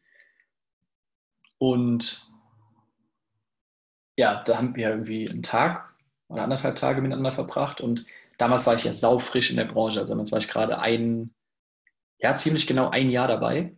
Und 1.58 2.28
ja, 4.16 4.44
da 4.44 4.58
haben 4.58 4.76
wir 4.76 4.90
irgendwie 4.90 5.28
einen 5.28 5.42
Tag 5.42 5.96
oder 6.28 6.44
anderthalb 6.44 6.76
Tage 6.76 7.02
miteinander 7.02 7.34
verbracht 7.34 7.82
und 7.82 8.06
damals 8.38 8.68
war 8.68 8.76
ich 8.76 8.84
ja 8.84 8.92
saufrisch 8.92 9.50
in 9.50 9.56
der 9.58 9.66
Branche. 9.66 10.00
Also 10.00 10.14
damals 10.14 10.32
war 10.32 10.38
ich 10.38 10.48
gerade 10.48 10.78
ein, 10.78 11.34
ja, 12.20 12.38
ziemlich 12.38 12.68
genau 12.68 12.92
ein 12.92 13.10
Jahr 13.10 13.28
dabei 13.28 13.76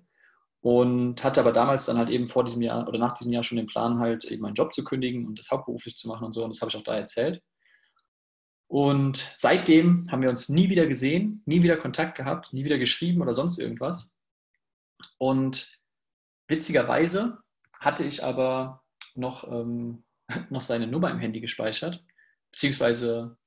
und 0.60 1.24
hatte 1.24 1.40
aber 1.40 1.54
damals 1.54 1.86
dann 1.86 1.98
halt 1.98 2.10
eben 2.10 2.28
vor 2.28 2.44
diesem 2.44 2.62
Jahr 2.62 2.86
oder 2.90 3.00
nach 3.00 3.14
diesem 3.14 3.32
Jahr 3.32 3.44
schon 3.44 3.58
den 3.58 3.68
Plan, 3.68 4.00
halt 4.00 4.26
eben 4.26 4.42
meinen 4.42 4.56
Job 4.56 4.74
zu 4.74 4.84
kündigen 4.84 5.26
und 5.26 5.40
das 5.40 5.50
hauptberuflich 5.50 5.96
zu 5.96 6.10
machen 6.10 6.26
und 6.26 6.34
so. 6.34 6.44
Und 6.44 6.54
das 6.54 6.60
habe 6.60 6.72
ich 6.72 6.76
auch 6.76 6.84
da 6.84 6.96
erzählt. 6.96 7.42
Und 8.76 9.16
seitdem 9.38 10.12
haben 10.12 10.22
wir 10.22 10.30
uns 10.30 10.50
nie 10.50 10.68
wieder 10.68 10.86
gesehen, 10.86 11.42
nie 11.46 11.64
wieder 11.64 11.78
Kontakt 11.78 12.18
gehabt, 12.18 12.52
nie 12.52 12.66
wieder 12.66 12.78
geschrieben 12.78 13.22
oder 13.22 13.34
sonst 13.34 13.58
irgendwas. 13.58 14.20
Und 15.18 15.80
witzigerweise 16.50 17.38
hatte 17.80 18.04
ich 18.04 18.22
aber 18.22 18.84
noch, 19.14 19.50
ähm, 19.50 20.04
noch 20.50 20.60
seine 20.60 20.88
Nummer 20.88 21.10
im 21.10 21.20
Handy 21.20 21.40
gespeichert. 21.40 22.04
Beziehungsweise, 22.52 23.38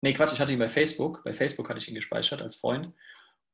nee, 0.00 0.14
Quatsch, 0.14 0.32
ich 0.32 0.40
hatte 0.40 0.54
ihn 0.54 0.58
bei 0.58 0.70
Facebook. 0.70 1.24
Bei 1.24 1.34
Facebook 1.34 1.68
hatte 1.68 1.80
ich 1.80 1.88
ihn 1.90 1.94
gespeichert 1.94 2.40
als 2.40 2.56
Freund. 2.56 2.94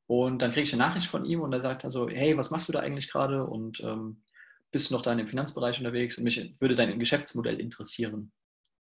Und 0.05 0.41
dann 0.41 0.51
kriege 0.51 0.63
ich 0.63 0.71
eine 0.71 0.83
Nachricht 0.83 1.07
von 1.07 1.25
ihm 1.25 1.41
und 1.41 1.51
er 1.51 1.59
sagt 1.59 1.83
also, 1.83 2.07
hey, 2.07 2.37
was 2.37 2.51
machst 2.51 2.69
du 2.69 2.71
da 2.71 2.79
eigentlich 2.79 3.11
gerade 3.11 3.43
und 3.43 3.81
ähm, 3.81 4.23
bist 4.71 4.89
du 4.89 4.95
noch 4.95 5.01
da 5.01 5.11
in 5.11 5.17
dem 5.17 5.27
Finanzbereich 5.27 5.77
unterwegs 5.77 6.17
und 6.17 6.23
mich 6.23 6.61
würde 6.61 6.75
dein 6.75 6.97
Geschäftsmodell 6.97 7.59
interessieren. 7.59 8.31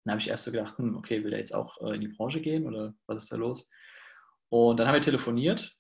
Dann 0.05 0.13
habe 0.13 0.21
ich 0.21 0.29
erst 0.29 0.45
so 0.45 0.53
gedacht, 0.53 0.79
hm, 0.79 0.97
okay, 0.97 1.23
will 1.25 1.33
er 1.33 1.39
jetzt 1.39 1.55
auch 1.55 1.81
äh, 1.83 1.95
in 1.95 2.01
die 2.01 2.09
Branche 2.09 2.41
gehen 2.41 2.67
oder 2.67 2.95
was 3.07 3.23
ist 3.23 3.33
da 3.33 3.37
los? 3.37 3.69
Und 4.49 4.79
dann 4.79 4.87
haben 4.87 4.95
wir 4.95 5.01
telefoniert 5.01 5.77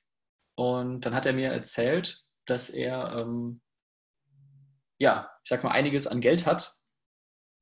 und 0.56 1.00
dann 1.00 1.14
hat 1.14 1.26
er 1.26 1.32
mir 1.32 1.48
erzählt, 1.48 2.22
dass 2.46 2.70
er, 2.70 3.16
ähm, 3.16 3.60
ja, 4.98 5.30
ich 5.42 5.48
sag 5.48 5.64
mal, 5.64 5.70
einiges 5.70 6.06
an 6.06 6.20
Geld 6.20 6.46
hat, 6.46 6.76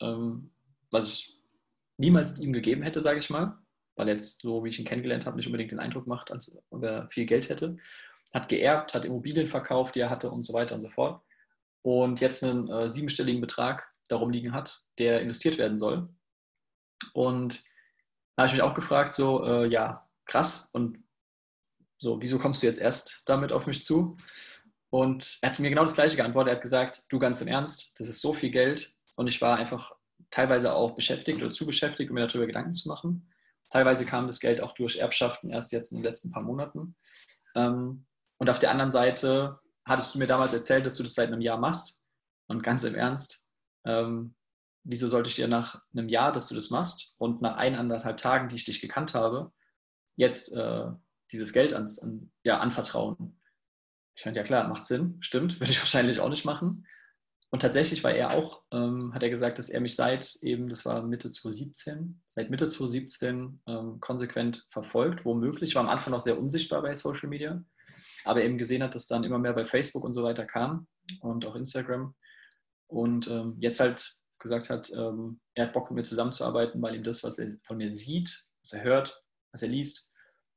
ähm, 0.00 0.52
was 0.90 1.12
ich 1.12 1.42
niemals 1.96 2.38
ihm 2.38 2.52
gegeben 2.52 2.82
hätte, 2.82 3.00
sage 3.00 3.18
ich 3.18 3.30
mal, 3.30 3.58
weil 3.96 4.08
jetzt, 4.08 4.40
so 4.40 4.64
wie 4.64 4.68
ich 4.68 4.78
ihn 4.78 4.84
kennengelernt 4.84 5.26
habe, 5.26 5.36
nicht 5.36 5.46
unbedingt 5.46 5.70
den 5.70 5.80
Eindruck 5.80 6.06
macht, 6.06 6.30
als 6.30 6.56
ob 6.70 6.82
er 6.82 7.08
viel 7.08 7.26
Geld 7.26 7.48
hätte. 7.48 7.76
Hat 8.32 8.48
geerbt, 8.48 8.94
hat 8.94 9.04
Immobilien 9.04 9.48
verkauft, 9.48 9.94
die 9.94 10.00
er 10.00 10.10
hatte 10.10 10.30
und 10.30 10.44
so 10.44 10.52
weiter 10.52 10.74
und 10.74 10.82
so 10.82 10.88
fort. 10.88 11.22
Und 11.82 12.20
jetzt 12.20 12.44
einen 12.44 12.68
äh, 12.68 12.88
siebenstelligen 12.88 13.40
Betrag 13.40 13.88
darum 14.08 14.30
liegen 14.30 14.52
hat, 14.52 14.82
der 14.98 15.20
investiert 15.20 15.58
werden 15.58 15.78
soll. 15.78 16.08
Und 17.12 17.62
da 18.36 18.42
habe 18.42 18.46
ich 18.46 18.52
mich 18.52 18.62
auch 18.62 18.74
gefragt, 18.74 19.12
so, 19.12 19.44
äh, 19.44 19.66
ja, 19.68 20.08
krass, 20.24 20.70
und 20.72 21.02
so, 21.98 22.22
wieso 22.22 22.38
kommst 22.38 22.62
du 22.62 22.66
jetzt 22.66 22.80
erst 22.80 23.22
damit 23.26 23.52
auf 23.52 23.66
mich 23.66 23.84
zu? 23.84 24.16
Und 24.90 25.38
er 25.42 25.50
hat 25.50 25.58
mir 25.58 25.68
genau 25.68 25.82
das 25.82 25.94
Gleiche 25.94 26.16
geantwortet. 26.16 26.52
Er 26.52 26.56
hat 26.56 26.62
gesagt, 26.62 27.02
du 27.08 27.18
ganz 27.18 27.40
im 27.40 27.48
Ernst, 27.48 27.98
das 27.98 28.06
ist 28.06 28.20
so 28.20 28.32
viel 28.32 28.50
Geld. 28.50 28.94
Und 29.16 29.26
ich 29.26 29.40
war 29.42 29.56
einfach 29.56 29.92
teilweise 30.30 30.72
auch 30.72 30.94
beschäftigt 30.94 31.42
oder 31.42 31.52
zu 31.52 31.66
beschäftigt, 31.66 32.10
um 32.10 32.14
mir 32.14 32.26
darüber 32.26 32.46
Gedanken 32.46 32.74
zu 32.74 32.88
machen. 32.88 33.28
Teilweise 33.70 34.06
kam 34.06 34.26
das 34.26 34.40
Geld 34.40 34.62
auch 34.62 34.72
durch 34.72 34.96
Erbschaften 34.96 35.50
erst 35.50 35.72
jetzt 35.72 35.92
in 35.92 35.98
den 35.98 36.04
letzten 36.04 36.30
paar 36.30 36.42
Monaten. 36.42 36.96
Ähm, 37.54 38.06
und 38.38 38.48
auf 38.48 38.58
der 38.60 38.70
anderen 38.70 38.90
Seite 38.90 39.58
hattest 39.84 40.14
du 40.14 40.18
mir 40.18 40.26
damals 40.26 40.52
erzählt, 40.52 40.86
dass 40.86 40.96
du 40.96 41.02
das 41.02 41.14
seit 41.14 41.28
einem 41.28 41.40
Jahr 41.40 41.58
machst. 41.58 42.08
Und 42.46 42.62
ganz 42.62 42.84
im 42.84 42.94
Ernst, 42.94 43.52
ähm, 43.84 44.34
wieso 44.84 45.08
sollte 45.08 45.28
ich 45.28 45.36
dir 45.36 45.48
nach 45.48 45.82
einem 45.92 46.08
Jahr, 46.08 46.32
dass 46.32 46.48
du 46.48 46.54
das 46.54 46.70
machst 46.70 47.14
und 47.18 47.42
nach 47.42 47.56
eineinhalb 47.56 48.16
Tagen, 48.16 48.48
die 48.48 48.56
ich 48.56 48.64
dich 48.64 48.80
gekannt 48.80 49.14
habe, 49.14 49.52
jetzt 50.16 50.56
äh, 50.56 50.86
dieses 51.32 51.52
Geld 51.52 51.72
ans, 51.72 51.98
an, 51.98 52.30
ja, 52.42 52.58
anvertrauen? 52.58 53.40
Ich 54.14 54.22
fand, 54.22 54.36
ja 54.36 54.42
klar, 54.42 54.66
macht 54.68 54.86
Sinn, 54.86 55.18
stimmt, 55.20 55.54
würde 55.60 55.70
ich 55.70 55.80
wahrscheinlich 55.80 56.20
auch 56.20 56.28
nicht 56.30 56.44
machen. 56.44 56.86
Und 57.50 57.60
tatsächlich 57.60 58.04
war 58.04 58.12
er 58.12 58.32
auch, 58.32 58.62
ähm, 58.72 59.14
hat 59.14 59.22
er 59.22 59.30
gesagt, 59.30 59.58
dass 59.58 59.70
er 59.70 59.80
mich 59.80 59.96
seit 59.96 60.36
eben, 60.42 60.68
das 60.68 60.84
war 60.84 61.02
Mitte 61.02 61.30
2017, 61.30 62.20
seit 62.28 62.50
Mitte 62.50 62.68
2017 62.68 63.62
ähm, 63.66 64.00
konsequent 64.00 64.66
verfolgt, 64.70 65.24
womöglich. 65.24 65.74
War 65.74 65.82
am 65.82 65.88
Anfang 65.88 66.12
noch 66.12 66.20
sehr 66.20 66.38
unsichtbar 66.38 66.82
bei 66.82 66.94
Social 66.94 67.30
Media, 67.30 67.62
aber 68.24 68.44
eben 68.44 68.58
gesehen 68.58 68.82
hat, 68.82 68.94
dass 68.94 69.06
dann 69.06 69.24
immer 69.24 69.38
mehr 69.38 69.54
bei 69.54 69.64
Facebook 69.64 70.04
und 70.04 70.12
so 70.12 70.22
weiter 70.22 70.44
kam 70.44 70.86
und 71.20 71.46
auch 71.46 71.54
Instagram. 71.54 72.14
Und 72.86 73.28
ähm, 73.28 73.56
jetzt 73.60 73.80
halt 73.80 74.17
gesagt 74.38 74.70
hat, 74.70 74.90
ähm, 74.90 75.40
er 75.54 75.66
hat 75.66 75.72
Bock 75.72 75.90
mit 75.90 75.96
mir 75.96 76.02
zusammenzuarbeiten, 76.04 76.80
weil 76.80 76.94
ihm 76.94 77.04
das, 77.04 77.24
was 77.24 77.38
er 77.38 77.56
von 77.62 77.76
mir 77.76 77.92
sieht, 77.92 78.44
was 78.62 78.72
er 78.72 78.84
hört, 78.84 79.22
was 79.52 79.62
er 79.62 79.68
liest, 79.68 80.12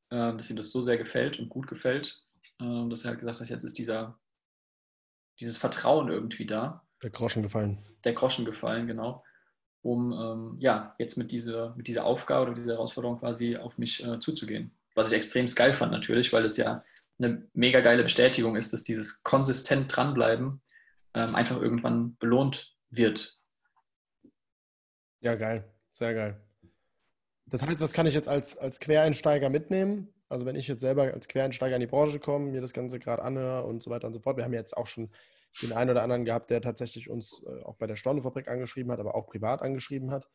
äh, 0.09 0.35
dass 0.35 0.49
ihm 0.49 0.57
das 0.57 0.71
so 0.71 0.81
sehr 0.83 0.97
gefällt 0.97 1.39
und 1.39 1.49
gut 1.49 1.67
gefällt, 1.67 2.23
äh, 2.59 2.89
dass 2.89 3.03
er 3.03 3.11
halt 3.11 3.19
gesagt 3.19 3.39
hat, 3.39 3.49
jetzt 3.49 3.63
ist 3.63 3.77
dieser, 3.77 4.19
dieses 5.39 5.57
Vertrauen 5.57 6.09
irgendwie 6.09 6.45
da. 6.45 6.85
Der 7.01 7.09
Groschen 7.09 7.43
gefallen. 7.43 7.83
Der 8.03 8.13
Groschen 8.13 8.45
gefallen, 8.45 8.87
genau. 8.87 9.23
Um 9.83 10.13
ähm, 10.13 10.57
ja, 10.59 10.95
jetzt 10.99 11.17
mit 11.17 11.31
dieser, 11.31 11.75
mit 11.75 11.87
dieser 11.87 12.05
Aufgabe 12.05 12.51
oder 12.51 12.53
dieser 12.53 12.73
Herausforderung 12.73 13.19
quasi 13.19 13.57
auf 13.57 13.79
mich 13.79 14.05
äh, 14.05 14.19
zuzugehen. 14.19 14.77
Was 14.93 15.07
ich 15.07 15.17
extrem 15.17 15.47
geil 15.47 15.73
fand 15.73 15.91
natürlich, 15.91 16.31
weil 16.33 16.45
es 16.45 16.57
ja 16.57 16.83
eine 17.17 17.47
mega 17.53 17.81
geile 17.81 18.03
Bestätigung 18.03 18.55
ist, 18.55 18.73
dass 18.73 18.83
dieses 18.83 19.23
konsistent 19.23 19.95
dranbleiben 19.95 20.61
ähm, 21.13 21.35
einfach 21.35 21.59
irgendwann 21.59 22.15
belohnt 22.17 22.75
wird. 22.89 23.40
Ja, 25.21 25.35
geil. 25.35 25.63
Sehr 25.91 26.13
geil. 26.13 26.41
Das 27.45 27.65
heißt, 27.65 27.81
was 27.81 27.93
kann 27.93 28.07
ich 28.07 28.13
jetzt 28.13 28.27
als, 28.27 28.57
als 28.57 28.79
Quereinsteiger 28.79 29.49
mitnehmen? 29.49 30.13
Also 30.29 30.45
wenn 30.45 30.55
ich 30.55 30.67
jetzt 30.67 30.81
selber 30.81 31.13
als 31.13 31.27
Quereinsteiger 31.27 31.75
in 31.75 31.81
die 31.81 31.87
Branche 31.87 32.19
komme, 32.19 32.51
mir 32.51 32.61
das 32.61 32.73
Ganze 32.73 32.99
gerade 32.99 33.21
anhöre 33.21 33.65
und 33.65 33.83
so 33.83 33.91
weiter 33.91 34.07
und 34.07 34.13
so 34.13 34.19
fort. 34.19 34.37
Wir 34.37 34.45
haben 34.45 34.53
jetzt 34.53 34.75
auch 34.75 34.87
schon 34.87 35.11
den 35.61 35.73
einen 35.73 35.91
oder 35.91 36.03
anderen 36.03 36.23
gehabt, 36.23 36.49
der 36.49 36.61
tatsächlich 36.61 37.09
uns 37.09 37.43
äh, 37.45 37.63
auch 37.63 37.75
bei 37.75 37.87
der 37.87 37.97
Stornofabrik 37.97 38.47
angeschrieben 38.47 38.91
hat, 38.91 38.99
aber 38.99 39.15
auch 39.15 39.27
privat 39.27 39.61
angeschrieben 39.61 40.09
hat, 40.09 40.29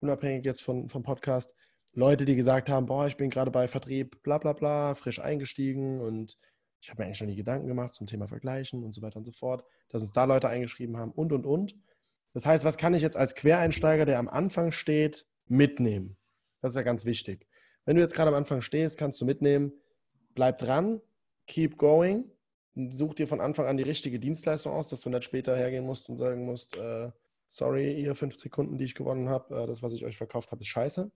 unabhängig 0.00 0.44
jetzt 0.44 0.62
von, 0.62 0.88
vom 0.88 1.02
Podcast. 1.02 1.54
Leute, 1.94 2.26
die 2.26 2.36
gesagt 2.36 2.68
haben, 2.68 2.86
boah, 2.86 3.06
ich 3.06 3.16
bin 3.16 3.30
gerade 3.30 3.50
bei 3.50 3.66
Vertrieb, 3.66 4.22
bla 4.22 4.36
bla 4.36 4.52
bla, 4.52 4.94
frisch 4.94 5.20
eingestiegen 5.20 6.00
und 6.00 6.36
ich 6.80 6.90
habe 6.90 7.00
mir 7.00 7.06
eigentlich 7.06 7.18
schon 7.18 7.28
die 7.28 7.36
Gedanken 7.36 7.66
gemacht 7.66 7.94
zum 7.94 8.06
Thema 8.06 8.28
Vergleichen 8.28 8.84
und 8.84 8.94
so 8.94 9.02
weiter 9.02 9.16
und 9.16 9.24
so 9.24 9.32
fort, 9.32 9.64
dass 9.88 10.02
uns 10.02 10.12
da 10.12 10.24
Leute 10.24 10.48
eingeschrieben 10.48 10.96
haben 10.98 11.10
und 11.12 11.32
und 11.32 11.46
und. 11.46 11.74
Das 12.34 12.46
heißt, 12.46 12.64
was 12.64 12.76
kann 12.76 12.94
ich 12.94 13.02
jetzt 13.02 13.16
als 13.16 13.34
Quereinsteiger, 13.34 14.04
der 14.04 14.18
am 14.18 14.28
Anfang 14.28 14.72
steht, 14.72 15.26
mitnehmen? 15.46 16.16
Das 16.60 16.72
ist 16.72 16.76
ja 16.76 16.82
ganz 16.82 17.04
wichtig. 17.04 17.46
Wenn 17.84 17.96
du 17.96 18.02
jetzt 18.02 18.14
gerade 18.14 18.28
am 18.28 18.34
Anfang 18.34 18.60
stehst, 18.60 18.98
kannst 18.98 19.20
du 19.20 19.24
mitnehmen, 19.24 19.72
bleib 20.34 20.58
dran, 20.58 21.00
keep 21.46 21.78
going, 21.78 22.30
such 22.90 23.14
dir 23.14 23.26
von 23.26 23.40
Anfang 23.40 23.66
an 23.66 23.76
die 23.76 23.82
richtige 23.82 24.20
Dienstleistung 24.20 24.72
aus, 24.72 24.88
dass 24.88 25.00
du 25.00 25.10
nicht 25.10 25.24
später 25.24 25.56
hergehen 25.56 25.84
musst 25.84 26.08
und 26.08 26.16
sagen 26.16 26.44
musst, 26.44 26.76
äh, 26.76 27.10
sorry, 27.48 28.00
ihr 28.00 28.14
50 28.14 28.52
Kunden, 28.52 28.78
die 28.78 28.84
ich 28.84 28.94
gewonnen 28.94 29.28
habe, 29.28 29.62
äh, 29.62 29.66
das, 29.66 29.82
was 29.82 29.92
ich 29.92 30.04
euch 30.04 30.16
verkauft 30.16 30.52
habe, 30.52 30.60
ist 30.62 30.68
scheiße. 30.68 31.10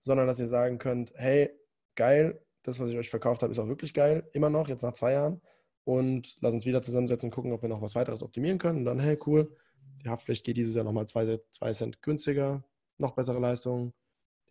Sondern 0.00 0.26
dass 0.26 0.38
ihr 0.38 0.48
sagen 0.48 0.78
könnt, 0.78 1.12
hey, 1.14 1.50
geil, 1.96 2.40
das, 2.62 2.80
was 2.80 2.88
ich 2.88 2.96
euch 2.96 3.10
verkauft 3.10 3.42
habe, 3.42 3.52
ist 3.52 3.58
auch 3.58 3.68
wirklich 3.68 3.94
geil, 3.94 4.28
immer 4.32 4.50
noch, 4.50 4.68
jetzt 4.68 4.82
nach 4.82 4.92
zwei 4.92 5.12
Jahren. 5.12 5.40
Und 5.84 6.36
lass 6.40 6.54
uns 6.54 6.64
wieder 6.64 6.82
zusammensetzen 6.82 7.28
und 7.28 7.34
gucken, 7.34 7.52
ob 7.52 7.62
wir 7.62 7.68
noch 7.68 7.82
was 7.82 7.94
weiteres 7.94 8.22
optimieren 8.22 8.58
können. 8.58 8.78
Und 8.78 8.84
dann, 8.84 9.00
hey, 9.00 9.18
cool, 9.26 9.56
die 10.04 10.08
Haftpflicht 10.08 10.44
geht 10.44 10.56
dieses 10.56 10.74
Jahr 10.74 10.84
nochmal 10.84 11.06
zwei, 11.06 11.40
zwei 11.50 11.72
Cent 11.72 12.02
günstiger, 12.02 12.64
noch 12.98 13.14
bessere 13.14 13.38
Leistung. 13.38 13.92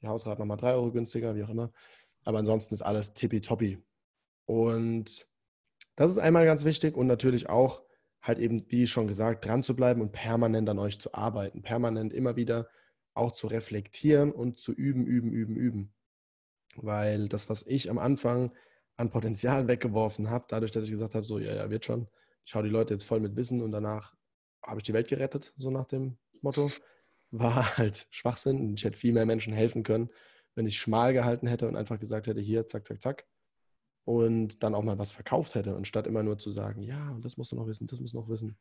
Die 0.02 0.08
Hausrat 0.08 0.40
nochmal 0.40 0.58
drei 0.58 0.74
Euro 0.74 0.92
günstiger, 0.92 1.36
wie 1.36 1.44
auch 1.44 1.50
immer. 1.50 1.72
Aber 2.24 2.40
ansonsten 2.40 2.74
ist 2.74 2.82
alles 2.82 3.14
tippitoppi. 3.14 3.84
Und 4.46 5.28
das 5.96 6.12
ist 6.12 6.18
einmal 6.18 6.46
ganz 6.46 6.66
wichtig 6.66 6.96
und 6.96 7.08
natürlich 7.08 7.50
auch 7.50 7.84
halt 8.22 8.40
eben, 8.40 8.66
wie 8.70 8.88
schon 8.88 9.08
gesagt, 9.08 9.46
dran 9.46 9.64
zu 9.64 9.76
bleiben 9.76 10.02
und 10.02 10.12
permanent 10.12 10.70
an 10.70 10.80
euch 10.80 11.00
zu 11.00 11.14
arbeiten. 11.14 11.62
Permanent 11.62 12.14
immer 12.14 12.36
wieder 12.36 12.68
auch 13.14 13.32
zu 13.32 13.48
reflektieren 13.48 14.32
und 14.32 14.60
zu 14.60 14.72
üben, 14.72 15.06
üben, 15.06 15.32
üben, 15.32 15.56
üben. 15.56 15.94
Weil 16.76 17.28
das, 17.28 17.50
was 17.50 17.64
ich 17.68 17.90
am 17.90 17.98
Anfang 17.98 18.52
an 18.96 19.10
Potenzial 19.10 19.68
weggeworfen 19.68 20.30
habe, 20.30 20.46
dadurch, 20.48 20.72
dass 20.72 20.86
ich 20.86 20.92
gesagt 20.92 21.16
habe, 21.16 21.26
so, 21.26 21.40
ja, 21.40 21.54
ja, 21.54 21.70
wird 21.70 21.86
schon, 21.86 22.08
ich 22.46 22.52
schaue 22.52 22.64
die 22.64 22.70
Leute 22.70 22.94
jetzt 22.94 23.04
voll 23.04 23.20
mit 23.20 23.36
Wissen 23.36 23.62
und 23.62 23.72
danach 23.72 24.16
habe 24.64 24.80
ich 24.80 24.84
die 24.84 24.94
Welt 24.94 25.08
gerettet, 25.08 25.54
so 25.58 25.72
nach 25.72 25.86
dem 25.86 26.18
Motto, 26.42 26.72
war 27.32 27.78
halt 27.78 28.08
Schwachsinn. 28.12 28.74
Ich 28.76 28.84
hätte 28.84 28.98
viel 28.98 29.14
mehr 29.14 29.26
Menschen 29.26 29.54
helfen 29.54 29.84
können, 29.84 30.10
wenn 30.56 30.66
ich 30.66 30.78
schmal 30.78 31.14
gehalten 31.14 31.48
hätte 31.48 31.68
und 31.68 31.76
einfach 31.76 32.00
gesagt 32.00 32.28
hätte, 32.28 32.42
hier, 32.42 32.68
zack, 32.68 32.88
zack, 32.88 33.02
zack. 33.02 33.26
Und 34.04 34.64
dann 34.64 34.76
auch 34.76 34.84
mal 34.84 34.98
was 34.98 35.12
verkauft 35.12 35.56
hätte, 35.56 35.76
anstatt 35.76 36.08
immer 36.08 36.24
nur 36.24 36.38
zu 36.38 36.52
sagen, 36.52 36.82
ja, 36.82 37.12
und 37.12 37.24
das 37.24 37.38
musst 37.38 37.52
du 37.52 37.56
noch 37.56 37.68
wissen, 37.68 37.88
das 37.88 38.00
musst 38.00 38.14
du 38.14 38.20
noch 38.20 38.30
wissen. 38.30 38.58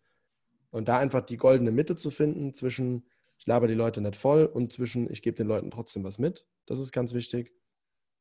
Und 0.71 0.89
da 0.89 0.99
einfach 0.99 1.25
die 1.25 1.37
goldene 1.37 1.71
Mitte 1.71 1.97
zu 1.97 2.11
finden 2.11 2.55
zwischen, 2.55 3.07
ich 3.39 3.47
laber 3.47 3.67
die 3.67 3.75
Leute 3.75 4.01
nicht 4.01 4.17
voll 4.17 4.45
und 4.45 4.73
zwischen, 4.73 5.11
ich 5.11 5.23
gebe 5.23 5.37
den 5.37 5.49
Leuten 5.49 5.71
trotzdem 5.71 6.05
was 6.05 6.19
mit. 6.19 6.47
Das 6.67 6.79
ist 6.79 6.93
ganz 6.93 7.15
wichtig 7.15 7.53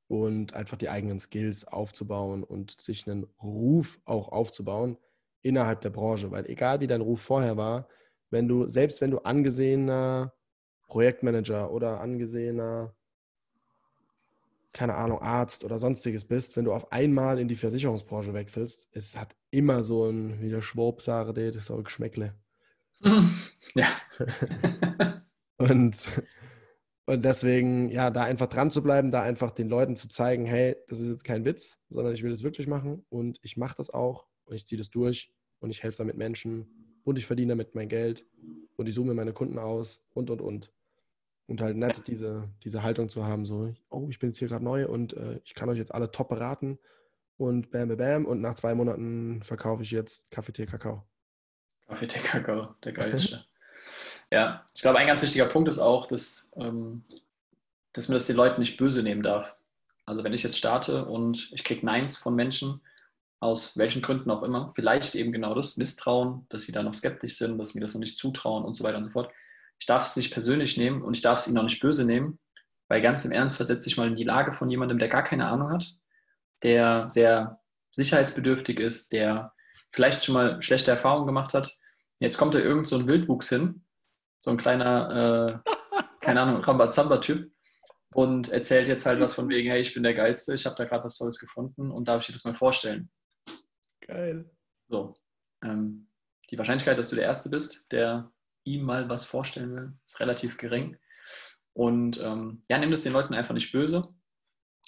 und 0.08 0.54
einfach 0.54 0.78
die 0.78 0.89
eigenen 0.89 1.20
Skills 1.20 1.68
aufzubauen 1.68 2.44
und 2.44 2.82
sich 2.82 3.08
einen 3.08 3.26
Ruf 3.44 4.00
auch 4.06 4.30
aufzubauen 4.30 4.98
innerhalb 5.41 5.82
der 5.82 5.89
Branche. 5.89 6.32
Weil 6.32 6.45
egal 6.49 6.80
wie 6.80 6.88
dein 6.88 7.02
Ruf 7.02 7.21
vorher 7.21 7.58
war, 7.58 7.88
wenn 8.30 8.47
du, 8.47 8.67
selbst 8.67 9.02
wenn 9.02 9.12
du 9.12 9.19
angesehener 9.19 10.34
Projektmanager 10.88 11.71
oder 11.71 11.99
angesehener, 12.02 12.95
keine 14.71 14.95
Ahnung, 14.95 15.21
Arzt 15.21 15.63
oder 15.63 15.80
sonstiges 15.80 16.25
bist, 16.25 16.56
wenn 16.56 16.65
du 16.65 16.73
auf 16.73 16.91
einmal 16.91 17.39
in 17.39 17.47
die 17.47 17.56
Versicherungsbranche 17.56 18.34
wechselst, 18.34 18.89
es 18.91 19.15
hat 19.17 19.36
immer 19.52 19.84
so 19.84 20.06
ein, 20.06 20.41
wie 20.41 20.49
der 20.49 20.62
Schwab 20.62 21.02
sagt, 21.02 21.38
das 21.38 21.56
ist 21.56 21.71
auch 21.71 21.84
Geschmäckle. 21.84 22.36
Ja. 23.75 23.86
und 25.58 26.10
und 27.10 27.25
deswegen, 27.25 27.89
ja, 27.89 28.12
da 28.12 28.21
einfach 28.21 28.45
dran 28.45 28.69
zu 28.69 28.84
bleiben, 28.84 29.10
da 29.10 29.23
einfach 29.23 29.49
den 29.49 29.67
Leuten 29.67 29.95
zu 29.95 30.08
zeigen, 30.08 30.45
hey, 30.45 30.75
das 30.88 30.99
ist 30.99 31.10
jetzt 31.10 31.23
kein 31.23 31.43
Witz, 31.43 31.84
sondern 31.89 32.13
ich 32.13 32.21
will 32.21 32.30
das 32.30 32.43
wirklich 32.43 32.67
machen 32.67 33.04
und 33.10 33.39
ich 33.41 33.58
mache 33.58 33.75
das 33.75 33.89
auch 33.89 34.28
und 34.50 34.56
ich 34.56 34.66
ziehe 34.66 34.78
das 34.78 34.90
durch 34.90 35.32
und 35.60 35.70
ich 35.70 35.84
helfe 35.84 36.00
damit 36.00 36.18
Menschen 36.18 36.68
und 37.04 37.18
ich 37.18 37.26
verdiene 37.26 37.54
damit 37.54 37.76
mein 37.76 37.88
Geld 37.88 38.26
und 38.76 38.88
ich 38.88 38.96
suche 38.96 39.08
mir 39.08 39.14
meine 39.14 39.34
Kunden 39.34 39.60
aus 39.60 40.02
und 40.14 40.30
und 40.30 40.42
und. 40.42 40.72
Und 41.48 41.62
halt 41.62 41.78
nicht 41.78 42.08
diese, 42.08 42.48
diese 42.64 42.84
Haltung 42.84 43.10
zu 43.10 43.26
haben, 43.26 43.44
so, 43.44 43.74
oh, 43.90 44.08
ich 44.10 44.20
bin 44.20 44.30
jetzt 44.30 44.38
hier 44.38 44.48
gerade 44.48 44.64
neu 44.64 44.88
und 44.88 45.14
äh, 45.14 45.40
ich 45.44 45.56
kann 45.56 45.68
euch 45.70 45.80
jetzt 45.80 45.94
alle 45.94 46.12
top 46.12 46.30
beraten 46.30 46.78
und 47.38 47.72
bam, 47.72 47.88
bam, 47.88 47.98
bam 47.98 48.26
und 48.26 48.42
nach 48.42 48.54
zwei 48.56 48.76
Monaten 48.76 49.42
verkaufe 49.42 49.82
ich 49.82 49.92
jetzt 49.92 50.30
Kaffee, 50.30 50.52
Tee, 50.52 50.68
Kakao. 50.68 51.04
Kaffee, 51.88 52.08
Tee, 52.08 52.20
Kakao, 52.20 52.76
der 52.84 52.92
geilste. 52.92 53.46
Ja, 54.32 54.64
ich 54.76 54.82
glaube, 54.82 55.00
ein 55.00 55.08
ganz 55.08 55.24
wichtiger 55.24 55.48
Punkt 55.48 55.70
ist 55.70 55.80
auch, 55.80 56.06
dass, 56.06 56.52
ähm, 56.56 57.04
dass 57.94 58.08
man 58.10 58.16
das 58.16 58.28
den 58.28 58.36
Leuten 58.36 58.60
nicht 58.60 58.78
böse 58.78 59.02
nehmen 59.02 59.24
darf. 59.24 59.56
Also 60.06 60.24
wenn 60.24 60.34
ich 60.34 60.44
jetzt 60.44 60.58
starte 60.58 61.06
und 61.06 61.52
ich 61.52 61.64
kriege 61.64 61.84
Neins 61.84 62.18
von 62.18 62.36
Menschen, 62.36 62.82
aus 63.39 63.78
welchen 63.78 64.02
Gründen 64.02 64.30
auch 64.32 64.43
immer, 64.43 64.71
vielleicht 64.75 65.15
eben 65.15 65.32
genau 65.32 65.56
das, 65.56 65.78
Misstrauen, 65.78 66.45
dass 66.49 66.63
sie 66.63 66.71
da 66.71 66.84
noch 66.84 66.93
skeptisch 66.93 67.38
sind, 67.38 67.58
dass 67.58 67.73
mir 67.73 67.82
das 67.82 67.93
noch 67.93 68.02
nicht 68.02 68.17
zutrauen 68.17 68.65
und 68.65 68.73
so 68.73 68.84
weiter 68.84 68.97
und 68.97 69.06
so 69.06 69.12
fort. 69.12 69.32
Ich 69.80 69.86
darf 69.86 70.06
es 70.06 70.17
nicht 70.17 70.34
persönlich 70.34 70.78
nehmen 70.78 71.02
und 71.02 71.15
ich 71.15 71.21
darf 71.21 71.39
es 71.39 71.47
ihnen 71.47 71.58
auch 71.58 71.63
nicht 71.63 71.82
böse 71.82 72.06
nehmen, 72.06 72.39
weil 72.89 73.02
ganz 73.02 73.23
im 73.23 73.32
Ernst 73.32 73.58
versetze 73.58 73.88
ich 73.88 73.97
mal 73.97 74.08
in 74.08 74.15
die 74.15 74.25
Lage 74.25 74.54
von 74.54 74.69
jemandem, 74.69 74.99
der 74.99 75.08
gar 75.08 75.23
keine 75.23 75.47
Ahnung 75.47 75.71
hat. 75.71 75.86
der 76.63 77.10
sehr 77.10 77.62
sicherheitsbedürftig 77.91 78.80
ist, 78.80 79.13
der 79.13 79.54
vielleicht 79.91 80.25
schon 80.25 80.36
mal 80.36 80.62
schlechte 80.62 80.91
Erfahrungen 80.91 81.25
gemacht 81.28 81.54
hat. 81.54 81.75
Jetzt 82.19 82.38
kommt 82.38 82.54
da 82.54 82.60
irgend 82.60 82.88
so 82.88 82.97
ein 82.97 83.08
Wildwuchs 83.08 83.49
hin, 83.49 83.86
so 84.39 84.52
ein 84.52 84.58
kleiner, 84.58 85.63
äh, 85.65 85.71
keine 86.19 86.41
Ahnung, 86.41 86.62
Rambazamba-Typ 86.62 87.49
und 88.13 88.49
erzählt 88.49 88.88
jetzt 88.88 89.06
halt 89.06 89.19
was 89.19 89.34
von 89.34 89.47
wegen, 89.49 89.69
hey, 89.69 89.82
ich 89.82 89.93
bin 89.93 90.04
der 90.04 90.13
Geilste, 90.13 90.54
ich 90.54 90.65
habe 90.65 90.75
da 90.75 90.86
gerade 90.86 91.06
was 91.06 91.17
Tolles 91.17 91.39
gefunden 91.39 91.91
und 91.91 92.08
darf 92.08 92.21
ich 92.21 92.28
dir 92.28 92.34
das 92.34 92.43
mal 92.43 92.54
vorstellen. 92.54 93.10
Geil. 94.10 94.50
So. 94.88 95.15
Ähm, 95.63 96.08
die 96.50 96.58
Wahrscheinlichkeit, 96.58 96.98
dass 96.98 97.10
du 97.10 97.15
der 97.15 97.26
Erste 97.26 97.50
bist, 97.50 97.91
der 97.91 98.32
ihm 98.63 98.84
mal 98.84 99.08
was 99.08 99.26
vorstellen 99.26 99.76
will, 99.76 99.93
ist 100.06 100.19
relativ 100.19 100.58
gering. 100.58 100.98
Und 101.74 102.19
ähm, 102.19 102.63
ja, 102.69 102.80
nimm 102.80 102.89
das 102.89 103.04
den 103.04 103.13
Leuten 103.13 103.36
einfach 103.36 103.54
nicht 103.54 103.72
böse, 103.72 104.10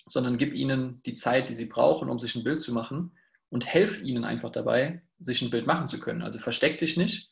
sondern 0.07 0.37
gib 0.37 0.53
ihnen 0.55 1.03
die 1.03 1.13
Zeit, 1.13 1.49
die 1.49 1.53
sie 1.53 1.67
brauchen, 1.67 2.09
um 2.09 2.17
sich 2.17 2.35
ein 2.35 2.43
Bild 2.43 2.61
zu 2.61 2.73
machen 2.73 3.15
und 3.49 3.65
helf 3.65 4.01
ihnen 4.01 4.23
einfach 4.23 4.49
dabei, 4.49 5.03
sich 5.19 5.43
ein 5.43 5.51
Bild 5.51 5.67
machen 5.67 5.87
zu 5.87 5.99
können. 5.99 6.23
Also 6.23 6.39
versteck 6.39 6.79
dich 6.79 6.97
nicht. 6.97 7.29